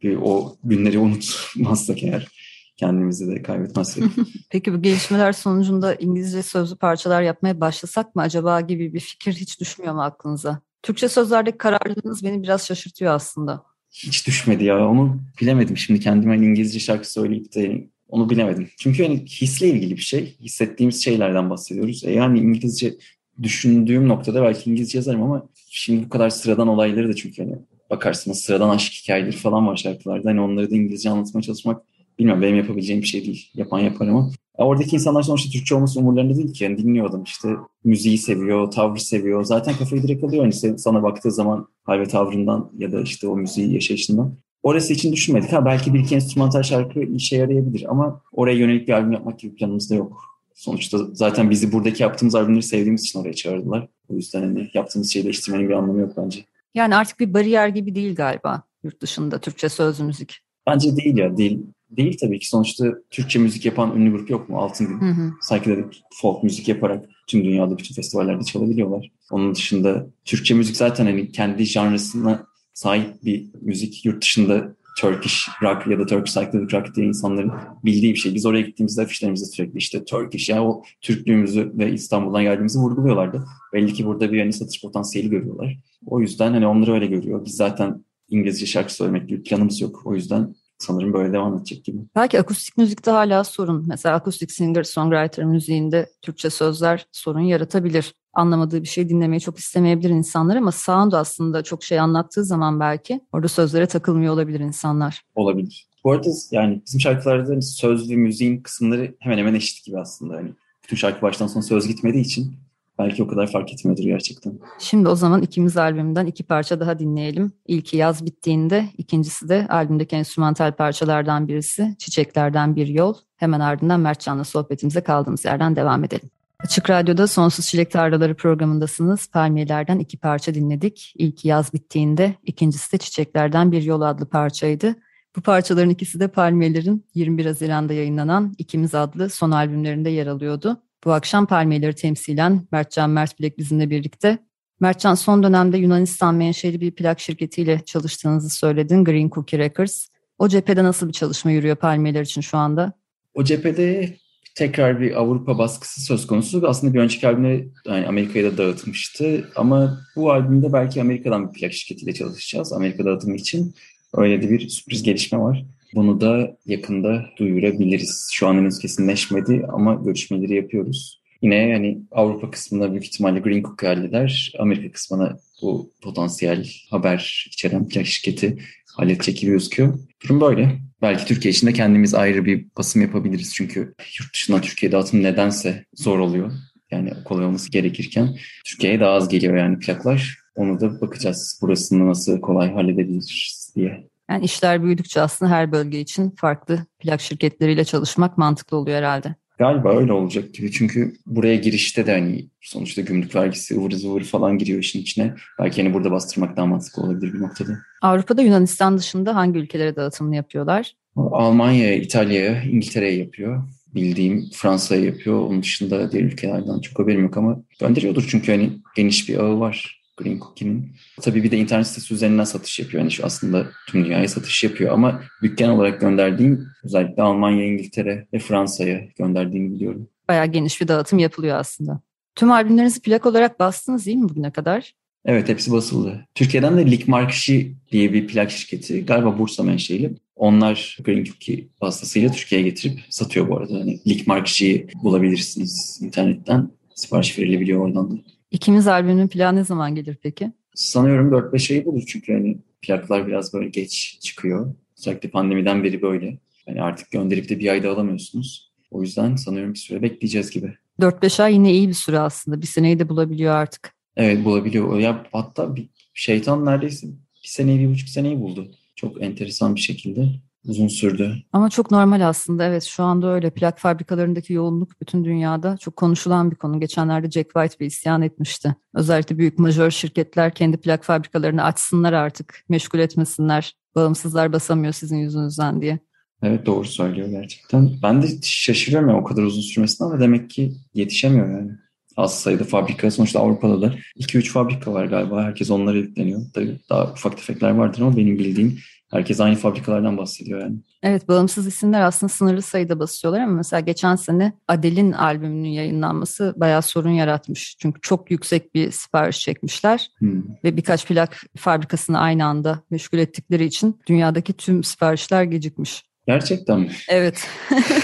[0.03, 2.29] Bir o günleri unutmazsak eğer
[2.77, 4.05] kendimizi de kaybetmezsek.
[4.51, 9.61] Peki bu gelişmeler sonucunda İngilizce sözlü parçalar yapmaya başlasak mı acaba gibi bir fikir hiç
[9.61, 10.61] düşmüyor mu aklınıza?
[10.83, 13.70] Türkçe sözlerdeki kararlılığınız beni biraz şaşırtıyor aslında.
[13.93, 14.89] Hiç düşmedi ya.
[14.89, 15.77] Onu bilemedim.
[15.77, 18.69] Şimdi kendime İngilizce şarkı söyleyip de onu bilemedim.
[18.79, 20.37] Çünkü yani hisle ilgili bir şey.
[20.41, 22.05] Hissettiğimiz şeylerden bahsediyoruz.
[22.05, 22.95] E yani İngilizce
[23.43, 27.57] düşündüğüm noktada belki İngilizce yazarım ama şimdi bu kadar sıradan olayları da çünkü hani
[27.91, 30.29] bakarsınız sıradan aşk hikayeleri falan var şarkılarda.
[30.29, 31.83] Hani onları da İngilizce anlatmaya çalışmak
[32.21, 33.51] bilmiyorum benim yapabileceğim bir şey değil.
[33.55, 34.31] Yapan yapar ama.
[34.55, 36.65] Oradaki insanlar sonuçta Türkçe olması umurlarında değil ki.
[36.65, 37.49] Yani dinliyor adam işte
[37.85, 39.45] müziği seviyor, tavrı seviyor.
[39.45, 40.43] Zaten kafayı direkt alıyor.
[40.43, 44.35] Hani sana baktığı zaman hal ve tavrından ya da işte o müziği yaşayışından.
[44.63, 45.53] Orası için düşünmedik.
[45.53, 49.55] Ha belki bir iki enstrümantal şarkı işe yarayabilir ama oraya yönelik bir albüm yapmak gibi
[49.55, 50.23] planımız da yok.
[50.55, 53.89] Sonuçta zaten bizi buradaki yaptığımız albümleri sevdiğimiz için oraya çağırdılar.
[54.09, 56.45] O yüzden hani yaptığımız şeyi değiştirmenin bir anlamı yok bence.
[56.75, 60.37] Yani artık bir bariyer gibi değil galiba yurt dışında Türkçe sözlü müzik.
[60.67, 61.67] Bence değil ya değil.
[61.91, 62.49] Değil tabii ki.
[62.49, 64.59] Sonuçta Türkçe müzik yapan ünlü grup yok mu?
[64.59, 65.01] Altın Gün.
[65.01, 65.33] Hı hı.
[65.41, 69.11] Psychedelic folk müzik yaparak tüm dünyada bütün festivallerde çalabiliyorlar.
[69.31, 74.05] Onun dışında Türkçe müzik zaten hani kendi janrasına sahip bir müzik.
[74.05, 77.53] Yurt dışında Turkish rock ya da Turkish psychedelic rock diye insanların
[77.85, 78.35] bildiği bir şey.
[78.35, 83.45] Biz oraya gittiğimizde afişlerimizde sürekli işte Turkish yani o Türklüğümüzü ve İstanbul'dan geldiğimizi vurguluyorlardı.
[83.73, 85.79] Belli ki burada bir hani satış potansiyeli görüyorlar.
[86.07, 87.45] O yüzden hani onları öyle görüyor.
[87.45, 90.03] Biz zaten İngilizce şarkı söylemek gibi planımız yok.
[90.05, 91.99] O yüzden sanırım böyle devam edecek gibi.
[92.17, 93.85] Belki akustik müzikte hala sorun.
[93.89, 98.15] Mesela akustik singer-songwriter müziğinde Türkçe sözler sorun yaratabilir.
[98.33, 103.21] Anlamadığı bir şey dinlemeyi çok istemeyebilir insanlar ama sound aslında çok şey anlattığı zaman belki
[103.33, 105.23] orada sözlere takılmıyor olabilir insanlar.
[105.35, 105.87] Olabilir.
[106.05, 110.35] Bu arada yani bizim şarkılarda hani söz ve müziğin kısımları hemen hemen eşit gibi aslında.
[110.35, 110.51] Hani
[110.83, 112.55] bütün şarkı baştan sona söz gitmediği için
[113.01, 114.59] belki o kadar fark etmiyordur gerçekten.
[114.79, 117.53] Şimdi o zaman ikimiz albümden iki parça daha dinleyelim.
[117.67, 123.15] İlki yaz bittiğinde, ikincisi de albümdeki enstrümantal parçalardan birisi Çiçeklerden Bir Yol.
[123.37, 126.31] Hemen ardından Mertcan'la sohbetimize kaldığımız yerden devam edelim.
[126.65, 129.27] Açık Radyo'da Sonsuz Çilek Tarlaları programındasınız.
[129.27, 131.15] Palmiyelerden iki parça dinledik.
[131.17, 134.95] İlki yaz bittiğinde, ikincisi de Çiçeklerden Bir Yol adlı parçaydı.
[135.37, 140.83] Bu parçaların ikisi de Palmiyelerin 21 Haziran'da yayınlanan İkimiz adlı son albümlerinde yer alıyordu.
[141.05, 144.39] Bu akşam Palmiyeleri temsilen Mertcan Mertbilek bizimle birlikte.
[144.81, 150.07] Mertcan son dönemde Yunanistan menşeli bir plak şirketiyle çalıştığınızı söyledin, Green Cookie Records.
[150.39, 152.93] O cephede nasıl bir çalışma yürüyor Palmiyeler için şu anda?
[153.35, 154.17] O cephede
[154.55, 156.69] tekrar bir Avrupa baskısı söz konusu.
[156.69, 159.51] Aslında bir önceki albümde yani Amerika'ya da dağıtmıştı.
[159.57, 163.75] Ama bu albümde belki Amerika'dan bir plak şirketiyle çalışacağız Amerika dağıtımı için.
[164.15, 165.65] Öyle de bir sürpriz gelişme var.
[165.95, 168.29] Bunu da yakında duyurabiliriz.
[168.33, 171.21] Şu an henüz kesinleşmedi ama görüşmeleri yapıyoruz.
[171.43, 174.53] Yine yani Avrupa kısmına büyük ihtimalle Green Cook halleder.
[174.59, 178.59] Amerika kısmına bu potansiyel haber içeren plak şirketi
[178.97, 179.99] halledecek gibi gözüküyor.
[180.25, 180.79] Durum böyle.
[181.03, 183.55] Belki Türkiye için de kendimiz ayrı bir basım yapabiliriz.
[183.55, 186.53] Çünkü yurt dışından Türkiye dağıtım nedense zor oluyor.
[186.91, 190.39] Yani kolay olması gerekirken Türkiye'ye daha az geliyor yani plaklar.
[190.55, 191.59] Onu da bakacağız.
[191.63, 194.07] Burasını nasıl kolay halledebiliriz diye.
[194.31, 199.35] Yani işler büyüdükçe aslında her bölge için farklı plak şirketleriyle çalışmak mantıklı oluyor herhalde.
[199.59, 200.73] Galiba öyle olacak gibi.
[200.73, 205.35] Çünkü buraya girişte de hani sonuçta gümrük vergisi ıvır zıvır falan giriyor işin içine.
[205.59, 207.73] Belki hani burada bastırmak daha mantıklı olabilir bir noktada.
[208.03, 210.95] Avrupa'da Yunanistan dışında hangi ülkelere dağıtımını yapıyorlar?
[211.17, 213.63] Almanya, İtalya'ya, İngiltere'ye yapıyor.
[213.95, 215.41] Bildiğim Fransa'ya yapıyor.
[215.41, 220.00] Onun dışında diğer ülkelerden çok haberim yok ama gönderiyordur çünkü hani geniş bir ağı var.
[220.23, 220.93] Green Cookie'nin.
[221.21, 223.03] Tabii bir de internet sitesi üzerinden satış yapıyor.
[223.03, 228.39] Yani şu aslında tüm dünyaya satış yapıyor ama dükkan olarak gönderdiğim özellikle Almanya, İngiltere ve
[228.39, 230.09] Fransa'ya gönderdiğini biliyorum.
[230.29, 232.01] Bayağı geniş bir dağıtım yapılıyor aslında.
[232.35, 234.95] Tüm albümlerinizi plak olarak bastınız değil mi bugüne kadar?
[235.25, 236.27] Evet hepsi basıldı.
[236.35, 240.15] Türkiye'den de Lick Markşi diye bir plak şirketi galiba Bursa menşeili.
[240.37, 243.75] Onlar Green Cookie vasıtasıyla Türkiye'ye getirip satıyor bu arada.
[243.75, 246.71] Hani Lick Markşi'yi bulabilirsiniz internetten.
[246.95, 248.15] Sipariş verilebiliyor oradan da.
[248.51, 250.53] İkimiz albümün plağı ne zaman gelir peki?
[250.75, 254.75] Sanıyorum 4-5 ayı bulur çünkü hani plaklar biraz böyle geç çıkıyor.
[254.99, 256.39] Özellikle pandemiden beri böyle.
[256.67, 258.73] Yani artık gönderip de bir ayda alamıyorsunuz.
[258.91, 260.75] O yüzden sanıyorum bir süre bekleyeceğiz gibi.
[261.01, 262.63] 4-5 ay yine iyi bir süre aslında.
[262.63, 263.95] Bir seneyi de bulabiliyor artık.
[264.17, 264.99] Evet bulabiliyor.
[264.99, 267.07] Ya hatta bir şeytan neredeyse
[267.43, 268.71] bir seneyi, bir buçuk seneyi buldu.
[268.97, 270.29] Çok enteresan bir şekilde
[270.65, 271.35] uzun sürdü.
[271.53, 272.65] Ama çok normal aslında.
[272.65, 273.51] Evet şu anda öyle.
[273.51, 276.81] Plak fabrikalarındaki yoğunluk bütün dünyada çok konuşulan bir konu.
[276.81, 278.77] Geçenlerde Jack White bir isyan etmişti.
[278.95, 282.65] Özellikle büyük majör şirketler kendi plak fabrikalarını açsınlar artık.
[282.69, 283.75] Meşgul etmesinler.
[283.95, 285.99] Bağımsızlar basamıyor sizin yüzünüzden diye.
[286.43, 287.91] Evet doğru söylüyor gerçekten.
[288.03, 291.71] Ben de şaşırıyorum ya o kadar uzun sürmesine ama demek ki yetişemiyor yani.
[292.17, 295.45] Az sayıda fabrika sonuçta Avrupa'da da 2-3 fabrika var galiba.
[295.45, 296.41] Herkes onlara yükleniyor.
[296.55, 298.79] Tabii daha ufak tefekler vardır ama benim bildiğim
[299.11, 300.77] herkes aynı fabrikalardan bahsediyor yani.
[301.03, 306.83] Evet bağımsız isimler aslında sınırlı sayıda basıyorlar ama mesela geçen sene Adele'in albümünün yayınlanması bayağı
[306.83, 307.77] sorun yaratmış.
[307.79, 310.43] Çünkü çok yüksek bir sipariş çekmişler hmm.
[310.65, 316.03] ve birkaç plak fabrikasını aynı anda meşgul ettikleri için dünyadaki tüm siparişler gecikmiş.
[316.27, 316.91] Gerçekten mi?
[317.09, 317.49] Evet.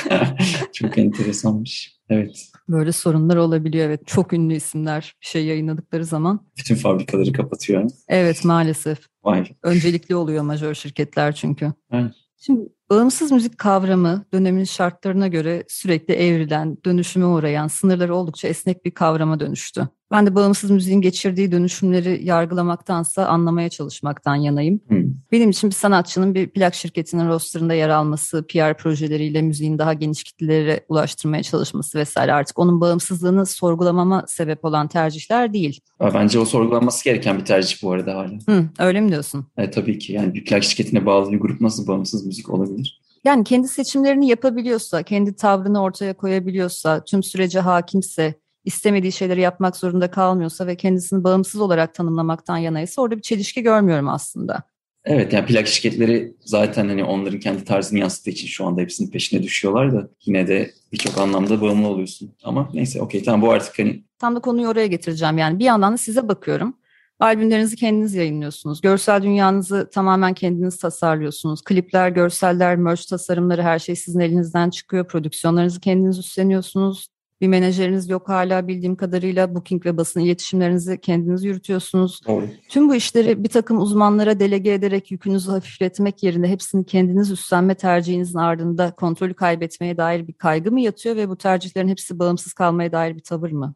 [0.73, 1.97] Çok enteresanmış.
[2.09, 2.51] Evet.
[2.69, 4.07] Böyle sorunlar olabiliyor evet.
[4.07, 6.47] Çok ünlü isimler bir şey yayınladıkları zaman.
[6.59, 7.91] Bütün fabrikaları kapatıyor.
[8.09, 8.99] Evet maalesef.
[9.25, 9.45] Vay.
[9.63, 11.73] Öncelikli oluyor majör şirketler çünkü.
[11.93, 12.13] Evet.
[12.37, 18.91] Şimdi bağımsız müzik kavramı dönemin şartlarına göre sürekli evrilen, dönüşüme uğrayan, sınırları oldukça esnek bir
[18.91, 19.89] kavrama dönüştü.
[20.11, 24.81] Ben de bağımsız müziğin geçirdiği dönüşümleri yargılamaktansa anlamaya çalışmaktan yanayım.
[24.89, 25.05] Hmm.
[25.33, 30.25] Benim için bir sanatçının bir plak şirketinin rosterında yer alması, PR projeleriyle müziğin daha geniş
[30.25, 35.81] kitlelere ulaştırmaya çalışması vesaire artık onun bağımsızlığını sorgulamama sebep olan tercihler değil.
[36.01, 38.39] Bence o sorgulanması gereken bir tercih bu arada hala.
[38.49, 39.47] Hı, öyle mi diyorsun?
[39.57, 40.13] Evet tabii ki.
[40.13, 43.01] Yani bir plak şirketine bağlı bir grup nasıl bağımsız müzik olabilir?
[43.25, 48.35] Yani kendi seçimlerini yapabiliyorsa, kendi tavrını ortaya koyabiliyorsa, tüm sürece hakimse,
[48.67, 54.09] istemediği şeyleri yapmak zorunda kalmıyorsa ve kendisini bağımsız olarak tanımlamaktan yanaysa orada bir çelişki görmüyorum
[54.09, 54.63] aslında.
[55.05, 59.43] Evet yani plak şirketleri zaten hani onların kendi tarzını yansıttığı için şu anda hepsinin peşine
[59.43, 62.35] düşüyorlar da yine de birçok anlamda bağımlı oluyorsun.
[62.45, 64.05] Ama neyse okey tamam bu artık hani.
[64.19, 66.77] Tam da konuyu oraya getireceğim yani bir yandan da size bakıyorum.
[67.21, 68.81] Albümlerinizi kendiniz yayınlıyorsunuz.
[68.81, 71.65] Görsel dünyanızı tamamen kendiniz tasarlıyorsunuz.
[71.65, 75.09] Klipler, görseller, merch tasarımları her şey sizin elinizden çıkıyor.
[75.09, 77.09] Prodüksiyonlarınızı kendiniz üstleniyorsunuz.
[77.41, 82.21] Bir menajeriniz yok hala bildiğim kadarıyla booking ve basın iletişimlerinizi kendiniz yürütüyorsunuz.
[82.29, 82.49] Doğru.
[82.69, 88.39] Tüm bu işleri bir takım uzmanlara delege ederek yükünüzü hafifletmek yerine hepsini kendiniz üstlenme tercihinizin
[88.39, 93.15] ardında kontrolü kaybetmeye dair bir kaygı mı yatıyor ve bu tercihlerin hepsi bağımsız kalmaya dair
[93.15, 93.75] bir tavır mı?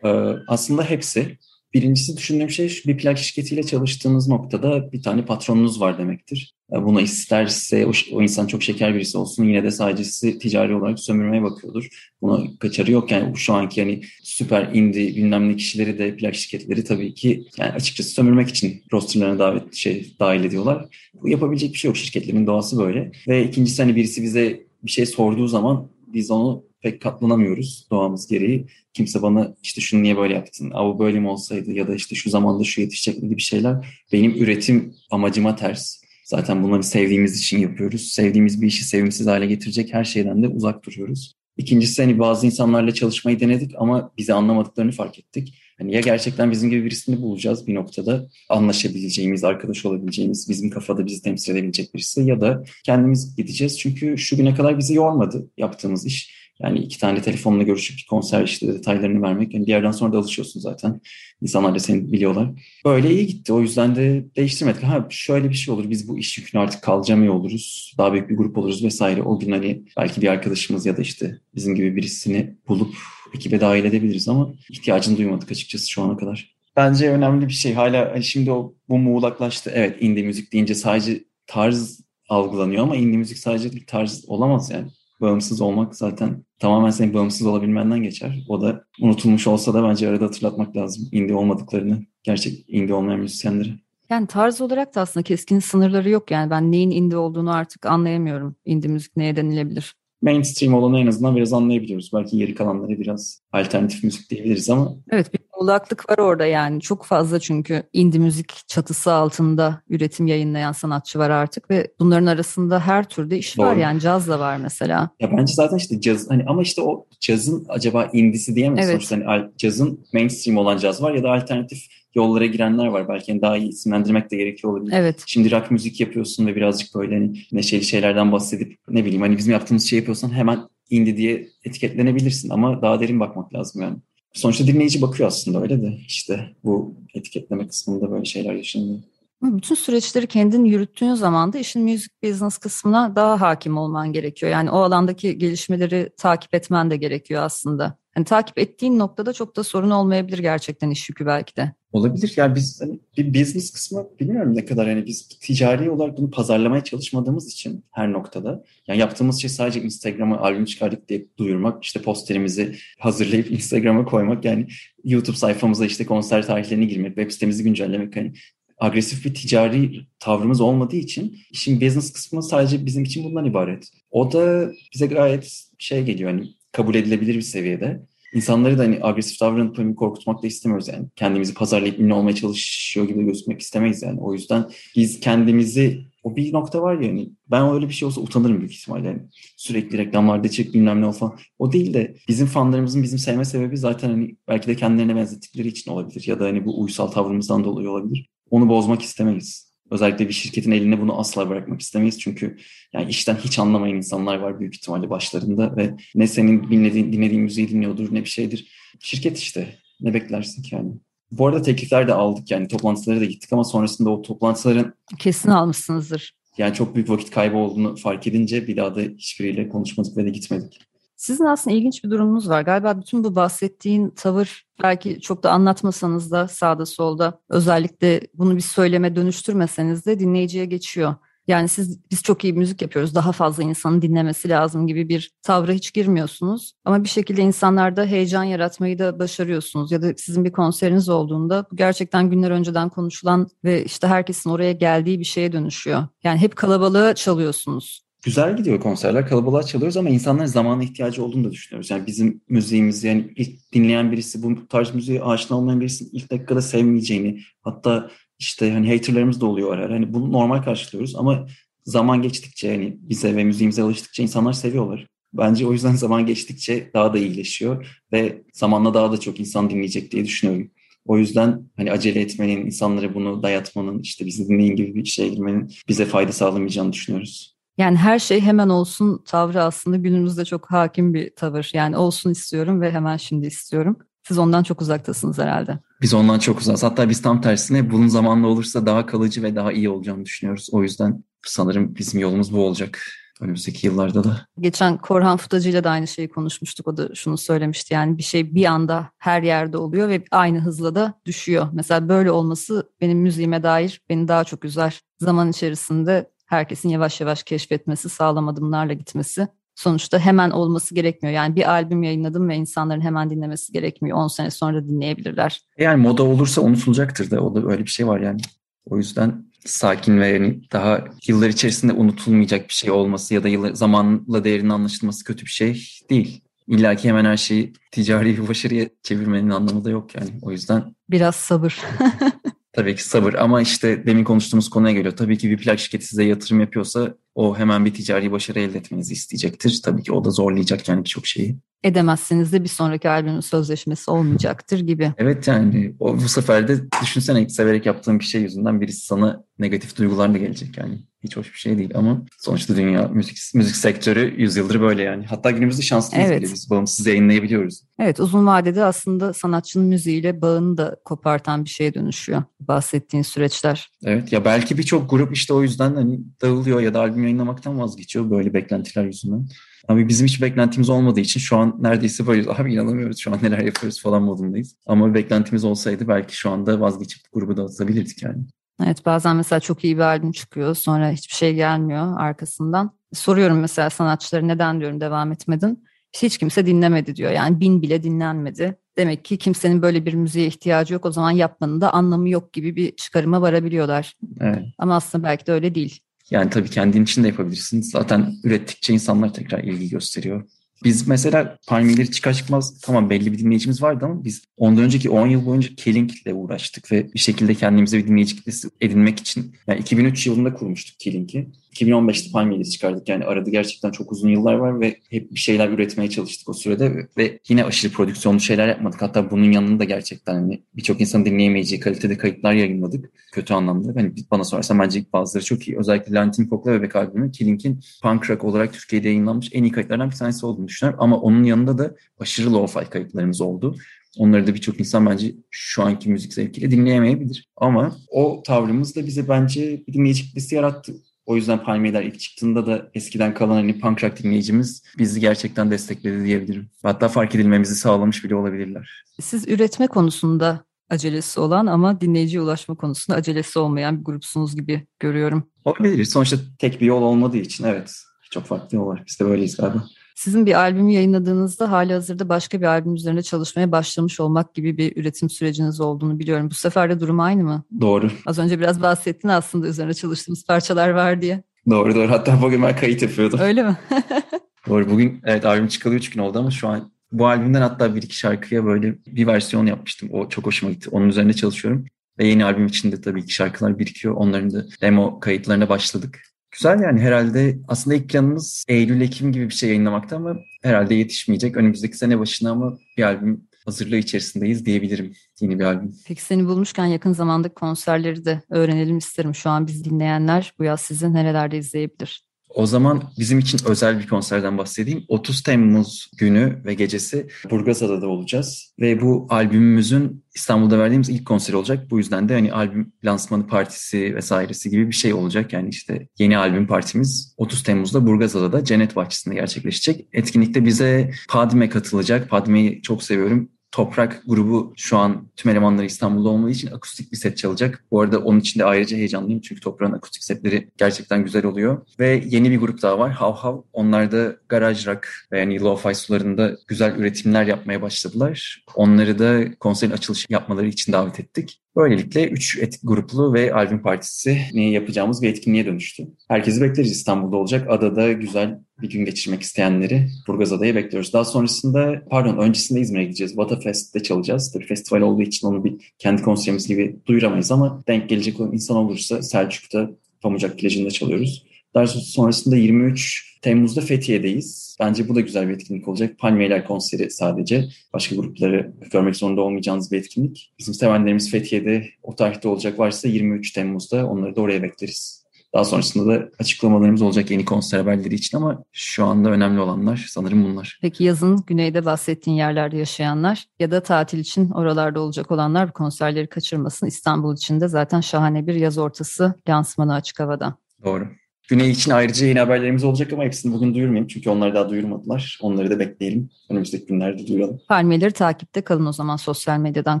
[0.04, 1.38] Ee, aslında hepsi.
[1.74, 6.54] Birincisi düşündüğüm şey bir plak şirketiyle çalıştığınız noktada bir tane patronunuz var demektir.
[6.70, 11.00] Bunu isterse o, o insan çok şeker birisi olsun yine de sadece sizi ticari olarak
[11.00, 11.88] sömürmeye bakıyordur.
[12.22, 16.84] Buna kaçarı yok yani şu anki yani süper indie bilmem ne kişileri de plak şirketleri
[16.84, 20.86] tabii ki yani açıkçası sömürmek için rosterlarına davet şey dahil ediyorlar.
[21.14, 23.12] Bu yapabilecek bir şey yok şirketlerin doğası böyle.
[23.28, 28.66] Ve ikincisi hani birisi bize bir şey sorduğu zaman biz onu pek katlanamıyoruz doğamız gereği.
[28.94, 32.30] Kimse bana işte şunu niye böyle yaptın, bu böyle mi olsaydı ya da işte şu
[32.30, 36.00] zamanda şu yetişecek miydi bir şeyler benim üretim amacıma ters.
[36.24, 38.02] Zaten bunları sevdiğimiz için yapıyoruz.
[38.02, 41.34] Sevdiğimiz bir işi sevimsiz hale getirecek her şeyden de uzak duruyoruz.
[41.56, 45.54] İkincisi hani bazı insanlarla çalışmayı denedik ama bizi anlamadıklarını fark ettik.
[45.78, 51.22] Hani ya gerçekten bizim gibi birisini bulacağız bir noktada anlaşabileceğimiz, arkadaş olabileceğimiz, bizim kafada bizi
[51.22, 53.78] temsil edebilecek birisi ya da kendimiz gideceğiz.
[53.78, 56.39] Çünkü şu güne kadar bizi yormadı yaptığımız iş.
[56.62, 59.54] Yani iki tane telefonla görüşüp bir konser işte detaylarını vermek.
[59.54, 61.00] Yani bir yerden sonra da alışıyorsun zaten.
[61.42, 62.50] İnsanlar da seni biliyorlar.
[62.84, 63.52] Böyle iyi gitti.
[63.52, 64.82] O yüzden de değiştirmedik.
[64.82, 65.90] Ha şöyle bir şey olur.
[65.90, 67.94] Biz bu iş yükünü artık kalacamıyor oluruz.
[67.98, 69.22] Daha büyük bir grup oluruz vesaire.
[69.22, 72.94] O gün hani belki bir arkadaşımız ya da işte bizim gibi birisini bulup
[73.34, 76.56] ekibe dahil edebiliriz ama ihtiyacını duymadık açıkçası şu ana kadar.
[76.76, 77.72] Bence önemli bir şey.
[77.72, 79.72] Hala hani şimdi o bu muğlaklaştı.
[79.74, 84.88] Evet indie müzik deyince sadece tarz algılanıyor ama indie müzik sadece bir tarz olamaz yani
[85.20, 88.44] bağımsız olmak zaten tamamen senin bağımsız olabilmenden geçer.
[88.48, 93.74] O da unutulmuş olsa da bence arada hatırlatmak lazım indie olmadıklarını, gerçek indie olmayan müzisyenleri.
[94.10, 98.56] Yani tarz olarak da aslında keskin sınırları yok yani ben neyin indie olduğunu artık anlayamıyorum.
[98.64, 99.94] Indie müzik neye denilebilir?
[100.22, 102.10] Mainstream olanı en azından biraz anlayabiliyoruz.
[102.14, 104.94] Belki geri kalanları biraz alternatif müzik diyebiliriz ama.
[105.10, 106.80] Evet bir Kulaklık var orada yani.
[106.80, 112.80] Çok fazla çünkü indie müzik çatısı altında üretim yayınlayan sanatçı var artık ve bunların arasında
[112.80, 113.66] her türde iş Doğru.
[113.66, 115.10] var yani caz da var mesela.
[115.20, 119.02] Ya bence zaten işte caz hani ama işte o cazın acaba indisi diyemeyiz evet.
[119.02, 121.78] sonuçta hani cazın mainstream olan caz var ya da alternatif
[122.14, 123.08] yollara girenler var.
[123.08, 124.92] Belki yani daha iyi isimlendirmek de gerekiyor olabilir.
[124.96, 125.24] Evet.
[125.26, 129.52] Şimdi rock müzik yapıyorsun ve birazcık böyle hani neşeli şeylerden bahsedip ne bileyim hani bizim
[129.52, 130.58] yaptığımız şey yapıyorsan hemen
[130.90, 133.96] indie diye etiketlenebilirsin ama daha derin bakmak lazım yani.
[134.32, 138.98] Sonuçta dinleyici bakıyor aslında öyle de işte bu etiketleme kısmında böyle şeyler yaşanıyor.
[139.42, 144.52] Bütün süreçleri kendin yürüttüğün zaman da işin müzik business kısmına daha hakim olman gerekiyor.
[144.52, 147.98] Yani o alandaki gelişmeleri takip etmen de gerekiyor aslında.
[148.16, 151.72] Yani takip ettiğin noktada çok da sorun olmayabilir gerçekten iş yükü belki de.
[151.92, 152.32] Olabilir.
[152.36, 156.84] Yani biz hani bir business kısmı bilmiyorum ne kadar hani biz ticari olarak bunu pazarlamaya
[156.84, 158.64] çalışmadığımız için her noktada.
[158.86, 164.66] Yani yaptığımız şey sadece Instagram'a albüm çıkardık diye duyurmak, işte posterimizi hazırlayıp Instagram'a koymak yani
[165.04, 168.32] YouTube sayfamıza işte konser tarihlerini girmek, web sitemizi güncellemek hani
[168.80, 173.90] agresif bir ticari tavrımız olmadığı için işin business kısmı sadece bizim için bundan ibaret.
[174.10, 178.00] O da bize gayet şey geliyor hani kabul edilebilir bir seviyede.
[178.34, 181.06] İnsanları da hani agresif davranıp hani korkutmak da istemiyoruz yani.
[181.16, 184.20] Kendimizi pazarlayıp ünlü olmaya çalışıyor gibi gözükmek istemeyiz yani.
[184.20, 184.64] O yüzden
[184.96, 188.72] biz kendimizi o bir nokta var ya hani ben öyle bir şey olsa utanırım büyük
[188.72, 189.08] ihtimalle.
[189.08, 189.22] Yani
[189.56, 191.38] sürekli reklamlarda çık bilmem ne falan.
[191.58, 195.90] O değil de bizim fanlarımızın bizim sevme sebebi zaten hani belki de kendilerine benzettikleri için
[195.90, 196.24] olabilir.
[196.26, 198.28] Ya da hani bu uysal tavrımızdan dolayı olabilir.
[198.50, 199.70] Onu bozmak istemeyiz.
[199.90, 202.20] Özellikle bir şirketin eline bunu asla bırakmak istemeyiz.
[202.20, 202.56] Çünkü
[202.92, 207.68] yani işten hiç anlamayan insanlar var büyük ihtimalle başlarında ve ne senin dinlediğin, dinlediğin müziği
[207.68, 208.72] dinliyordur ne bir şeydir.
[209.00, 209.76] Şirket işte.
[210.00, 210.92] Ne beklersin ki yani?
[211.32, 214.94] Bu arada teklifler de aldık yani toplantılara da gittik ama sonrasında o toplantıların...
[215.18, 216.34] Kesin almışsınızdır.
[216.58, 220.30] Yani çok büyük vakit kaybı olduğunu fark edince bir daha da hiçbiriyle konuşmadık ve de
[220.30, 220.80] gitmedik.
[221.20, 222.62] Sizin aslında ilginç bir durumunuz var.
[222.62, 228.60] Galiba bütün bu bahsettiğin tavır belki çok da anlatmasanız da sağda solda özellikle bunu bir
[228.60, 231.14] söyleme dönüştürmeseniz de dinleyiciye geçiyor.
[231.46, 233.14] Yani siz biz çok iyi müzik yapıyoruz.
[233.14, 236.72] Daha fazla insanın dinlemesi lazım gibi bir tavra hiç girmiyorsunuz.
[236.84, 239.92] Ama bir şekilde insanlarda heyecan yaratmayı da başarıyorsunuz.
[239.92, 244.72] Ya da sizin bir konseriniz olduğunda bu gerçekten günler önceden konuşulan ve işte herkesin oraya
[244.72, 246.06] geldiği bir şeye dönüşüyor.
[246.24, 249.28] Yani hep kalabalığa çalıyorsunuz güzel gidiyor konserler.
[249.28, 251.90] Kalabalığa çalıyoruz ama insanların zamana ihtiyacı olduğunu da düşünüyoruz.
[251.90, 256.62] Yani bizim müziğimiz yani ilk dinleyen birisi bu tarz müziği aşina olmayan birisinin ilk dakikada
[256.62, 261.46] sevmeyeceğini hatta işte hani haterlarımız da oluyor ara Hani bunu normal karşılıyoruz ama
[261.84, 265.06] zaman geçtikçe yani bize ve müziğimize alıştıkça insanlar seviyorlar.
[265.32, 270.12] Bence o yüzden zaman geçtikçe daha da iyileşiyor ve zamanla daha da çok insan dinleyecek
[270.12, 270.70] diye düşünüyorum.
[271.06, 275.72] O yüzden hani acele etmenin, insanlara bunu dayatmanın, işte bizi dinleyin gibi bir şeye girmenin
[275.88, 277.59] bize fayda sağlamayacağını düşünüyoruz.
[277.80, 281.70] Yani her şey hemen olsun tavrı aslında günümüzde çok hakim bir tavır.
[281.74, 283.96] Yani olsun istiyorum ve hemen şimdi istiyorum.
[284.28, 285.78] Siz ondan çok uzaktasınız herhalde.
[286.02, 286.82] Biz ondan çok uzağız.
[286.82, 290.68] Hatta biz tam tersine bunun zamanla olursa daha kalıcı ve daha iyi olacağını düşünüyoruz.
[290.72, 293.02] O yüzden sanırım bizim yolumuz bu olacak
[293.40, 294.46] önümüzdeki yıllarda da.
[294.60, 296.88] Geçen Korhan Futacı ile de aynı şeyi konuşmuştuk.
[296.88, 297.94] O da şunu söylemişti.
[297.94, 301.68] Yani bir şey bir anda her yerde oluyor ve aynı hızla da düşüyor.
[301.72, 305.00] Mesela böyle olması benim müziğime dair beni daha çok üzer.
[305.20, 309.48] Zaman içerisinde herkesin yavaş yavaş keşfetmesi, sağlam adımlarla gitmesi.
[309.74, 311.34] Sonuçta hemen olması gerekmiyor.
[311.34, 314.18] Yani bir albüm yayınladım ve insanların hemen dinlemesi gerekmiyor.
[314.18, 315.60] 10 sene sonra dinleyebilirler.
[315.78, 318.40] Yani moda olursa unutulacaktır da o da öyle bir şey var yani.
[318.86, 323.72] O yüzden sakin ve yani daha yıllar içerisinde unutulmayacak bir şey olması ya da yıllar,
[323.72, 326.40] zamanla değerinin anlaşılması kötü bir şey değil.
[326.68, 330.30] İlla ki hemen her şeyi ticari bir başarıya çevirmenin anlamı da yok yani.
[330.42, 330.94] O yüzden...
[331.10, 331.80] Biraz sabır.
[332.72, 335.16] Tabii ki sabır ama işte demin konuştuğumuz konuya geliyor.
[335.16, 339.12] Tabii ki bir plak şirketi size yatırım yapıyorsa o hemen bir ticari başarı elde etmenizi
[339.12, 339.80] isteyecektir.
[339.84, 341.58] Tabii ki o da zorlayacak yani birçok şeyi.
[341.82, 345.12] Edemezseniz de bir sonraki albümün sözleşmesi olmayacaktır gibi.
[345.18, 349.96] Evet yani o, bu sefer de düşünsene severek yaptığın bir şey yüzünden birisi sana negatif
[349.96, 350.98] duygularla gelecek yani.
[351.24, 355.26] Hiç hoş bir şey değil ama sonuçta dünya müzik müzik sektörü yüzyıldır böyle yani.
[355.26, 356.42] Hatta günümüzde şanslıyız evet.
[356.42, 357.82] bile biz bağımsız yayınlayabiliyoruz.
[357.98, 363.90] Evet uzun vadede aslında sanatçının müziğiyle bağını da kopartan bir şeye dönüşüyor bahsettiğin süreçler.
[364.04, 368.30] Evet ya belki birçok grup işte o yüzden hani dağılıyor ya da albüm yayınlamaktan vazgeçiyor
[368.30, 369.48] böyle beklentiler yüzünden.
[369.88, 373.58] Abi bizim hiç beklentimiz olmadığı için şu an neredeyse böyle abi inanamıyoruz şu an neler
[373.58, 374.76] yapıyoruz falan modundayız.
[374.86, 378.44] Ama bir beklentimiz olsaydı belki şu anda vazgeçip grubu da atabilirdik yani.
[378.84, 382.90] Evet bazen mesela çok iyi bir albüm çıkıyor sonra hiçbir şey gelmiyor arkasından.
[383.12, 385.84] Soruyorum mesela sanatçıları neden diyorum devam etmedin.
[386.16, 387.32] hiç kimse dinlemedi diyor.
[387.32, 388.76] Yani bin bile dinlenmedi.
[388.96, 391.06] Demek ki kimsenin böyle bir müziğe ihtiyacı yok.
[391.06, 394.14] O zaman yapmanın da anlamı yok gibi bir çıkarıma varabiliyorlar.
[394.40, 394.62] Evet.
[394.78, 396.00] Ama aslında belki de öyle değil.
[396.30, 397.80] Yani tabii kendin için de yapabilirsin.
[397.82, 400.44] Zaten ürettikçe insanlar tekrar ilgi gösteriyor.
[400.84, 405.26] Biz mesela Palmiyeleri çıkar çıkmaz tamam belli bir dinleyicimiz vardı ama biz ondan önceki 10
[405.26, 409.80] yıl boyunca Killing ile uğraştık ve bir şekilde kendimize bir dinleyici kitlesi edinmek için yani
[409.80, 411.48] 2003 yılında kurmuştuk Killing'i.
[411.74, 413.08] 2015'te Palmiyeleri çıkardık.
[413.08, 417.08] Yani arada gerçekten çok uzun yıllar var ve hep bir şeyler üretmeye çalıştık o sürede
[417.16, 419.02] ve yine aşırı prodüksiyonlu şeyler yapmadık.
[419.02, 423.10] Hatta bunun yanında gerçekten hani birçok insan dinleyemeyeceği kalitede kayıtlar yayınladık.
[423.32, 424.00] Kötü anlamda.
[424.00, 425.78] Hani bana sorarsan bence bazıları çok iyi.
[425.78, 430.16] Özellikle Lantin Pokla Bebek albümü Killing'in punk rock olarak Türkiye'de yayınlanmış en iyi kayıtlardan bir
[430.16, 431.00] tanesi olduğunu düşünüyorum.
[431.02, 433.76] Ama onun yanında da aşırı lo-fi kayıtlarımız oldu.
[434.18, 437.48] Onları da birçok insan bence şu anki müzik zevkiyle dinleyemeyebilir.
[437.56, 440.92] Ama o tavrımız da bize bence bir dinleyici kitlesi yarattı.
[441.26, 446.24] O yüzden Palmiyeler ilk çıktığında da eskiden kalan hani punk rock dinleyicimiz bizi gerçekten destekledi
[446.24, 446.70] diyebilirim.
[446.82, 449.04] Hatta fark edilmemizi sağlamış bile olabilirler.
[449.20, 455.50] Siz üretme konusunda acelesi olan ama dinleyiciye ulaşma konusunda acelesi olmayan bir grupsunuz gibi görüyorum.
[455.64, 456.04] Olabilir.
[456.04, 457.92] Sonuçta tek bir yol olmadığı için evet.
[458.30, 459.02] Çok farklı yol var.
[459.06, 459.84] Biz de böyleyiz galiba.
[460.20, 464.96] Sizin bir albümü yayınladığınızda hali hazırda başka bir albüm üzerine çalışmaya başlamış olmak gibi bir
[464.96, 466.50] üretim süreciniz olduğunu biliyorum.
[466.50, 467.64] Bu sefer de durum aynı mı?
[467.80, 468.10] Doğru.
[468.26, 471.42] Az önce biraz bahsettin aslında üzerine çalıştığımız parçalar var diye.
[471.70, 472.10] Doğru doğru.
[472.10, 473.40] Hatta bugün ben kayıt yapıyordum.
[473.40, 473.78] Öyle mi?
[474.68, 474.90] doğru.
[474.90, 478.16] Bugün evet albüm çıkalı 3 gün oldu ama şu an bu albümden hatta bir iki
[478.16, 480.08] şarkıya böyle bir versiyon yapmıştım.
[480.12, 480.90] O çok hoşuma gitti.
[480.92, 481.84] Onun üzerine çalışıyorum.
[482.18, 484.14] Ve yeni albüm içinde tabii ki şarkılar birikiyor.
[484.14, 486.22] Onların da demo kayıtlarına başladık.
[486.52, 491.56] Güzel yani herhalde aslında ilk planımız Eylül-Ekim gibi bir şey yayınlamakta ama herhalde yetişmeyecek.
[491.56, 495.14] Önümüzdeki sene başına ama bir albüm hazırlığı içerisindeyiz diyebilirim.
[495.40, 495.94] Yeni bir albüm.
[496.06, 499.34] Peki seni bulmuşken yakın zamanda konserleri de öğrenelim isterim.
[499.34, 502.29] Şu an biz dinleyenler bu yaz sizi nerelerde izleyebilir?
[502.54, 505.04] O zaman bizim için özel bir konserden bahsedeyim.
[505.08, 508.74] 30 Temmuz günü ve gecesi Burgazada'da olacağız.
[508.80, 511.90] Ve bu albümümüzün İstanbul'da verdiğimiz ilk konser olacak.
[511.90, 515.52] Bu yüzden de hani albüm lansmanı partisi vesairesi gibi bir şey olacak.
[515.52, 520.08] Yani işte yeni albüm partimiz 30 Temmuz'da Burgazada'da Cennet Bahçesi'nde gerçekleşecek.
[520.12, 522.30] Etkinlikte bize Padme katılacak.
[522.30, 523.50] Padme'yi çok seviyorum.
[523.72, 527.84] Toprak grubu şu an tüm elemanları İstanbul'da olmadığı için akustik bir set çalacak.
[527.90, 531.86] Bu arada onun için de ayrıca heyecanlıyım çünkü Toprak'ın akustik setleri gerçekten güzel oluyor.
[531.98, 533.60] Ve yeni bir grup daha var Hav Hav.
[533.72, 538.64] Onlar da garaj rock ve yani lo-fi sularında güzel üretimler yapmaya başladılar.
[538.74, 541.60] Onları da konserin açılışı yapmaları için davet ettik.
[541.76, 546.06] Böylelikle 3 gruplu ve albüm partisi yapacağımız bir etkinliğe dönüştü.
[546.28, 547.70] Herkesi bekleriz İstanbul'da olacak.
[547.70, 551.12] Adada güzel bir gün geçirmek isteyenleri Burgazada'ya bekliyoruz.
[551.12, 553.38] Daha sonrasında pardon öncesinde İzmir'e gideceğiz.
[553.38, 554.52] Vatafest'te çalacağız.
[554.52, 559.22] Tabii festival olduğu için onu bir kendi konserimiz gibi duyuramayız ama denk gelecek insan olursa
[559.22, 559.90] Selçuk'ta
[560.20, 561.49] Pamucak Plajı'nda çalıyoruz.
[561.74, 564.76] Daha sonrasında 23 Temmuz'da Fethiye'deyiz.
[564.80, 566.18] Bence bu da güzel bir etkinlik olacak.
[566.18, 567.68] Palmiyeler konseri sadece.
[567.92, 570.52] Başka grupları görmek zorunda olmayacağınız bir etkinlik.
[570.58, 575.20] Bizim sevenlerimiz Fethiye'de o tarihte olacak varsa 23 Temmuz'da onları da oraya bekleriz.
[575.54, 580.44] Daha sonrasında da açıklamalarımız olacak yeni konser haberleri için ama şu anda önemli olanlar sanırım
[580.44, 580.78] bunlar.
[580.82, 586.26] Peki yazın güneyde bahsettiğin yerlerde yaşayanlar ya da tatil için oralarda olacak olanlar bu konserleri
[586.26, 586.86] kaçırmasın.
[586.86, 590.56] İstanbul için de zaten şahane bir yaz ortası lansmanı açık havada.
[590.84, 591.08] Doğru.
[591.50, 594.06] Güney için ayrıca yeni haberlerimiz olacak ama hepsini bugün duyurmayayım.
[594.06, 595.38] Çünkü onlar daha duyurmadılar.
[595.42, 596.30] Onları da bekleyelim.
[596.50, 597.60] Önümüzdeki günlerde duyuralım.
[597.68, 600.00] Palmiyeleri takipte kalın o zaman sosyal medyadan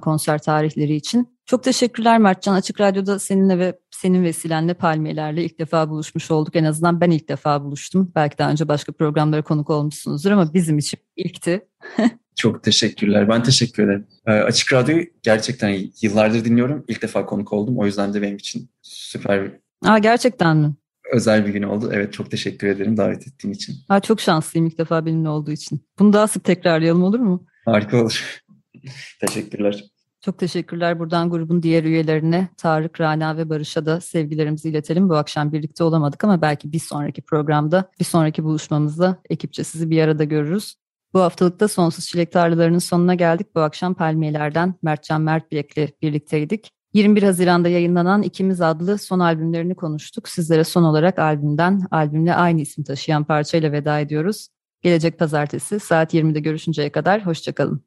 [0.00, 1.28] konser tarihleri için.
[1.46, 2.54] Çok teşekkürler Mertcan.
[2.54, 6.56] Açık Radyo'da seninle ve senin vesilenle palmiyelerle ilk defa buluşmuş olduk.
[6.56, 8.12] En azından ben ilk defa buluştum.
[8.14, 11.68] Belki daha önce başka programlara konuk olmuşsunuzdur ama bizim için ilkti.
[12.36, 13.28] Çok teşekkürler.
[13.28, 14.06] Ben teşekkür ederim.
[14.26, 16.84] Ee, Açık Radyo'yu gerçekten yıllardır dinliyorum.
[16.88, 17.78] İlk defa konuk oldum.
[17.78, 19.52] O yüzden de benim için süper.
[19.86, 20.74] Aa, gerçekten mi?
[21.12, 21.90] Özel bir gün oldu.
[21.92, 23.74] Evet çok teşekkür ederim davet ettiğin için.
[23.88, 25.86] Ha, çok şanslıyım ilk defa benimle olduğu için.
[25.98, 27.46] Bunu daha sık tekrarlayalım olur mu?
[27.64, 28.40] Harika olur.
[29.20, 29.84] Teşekkürler.
[30.24, 30.98] Çok teşekkürler.
[30.98, 35.08] Buradan grubun diğer üyelerine Tarık, Rana ve Barış'a da sevgilerimizi iletelim.
[35.08, 40.02] Bu akşam birlikte olamadık ama belki bir sonraki programda, bir sonraki buluşmamızda ekipçe sizi bir
[40.02, 40.74] arada görürüz.
[41.14, 43.46] Bu haftalıkta Sonsuz Çilek Tarlalarının sonuna geldik.
[43.54, 46.70] Bu akşam Palmiyeler'den Mertcan Mertbilek'le birlikteydik.
[46.92, 50.28] 21 Haziran'da yayınlanan İkimiz adlı son albümlerini konuştuk.
[50.28, 54.48] Sizlere son olarak albümden, albümle aynı isim taşıyan parçayla veda ediyoruz.
[54.82, 57.84] Gelecek pazartesi saat 20'de görüşünceye kadar hoşçakalın.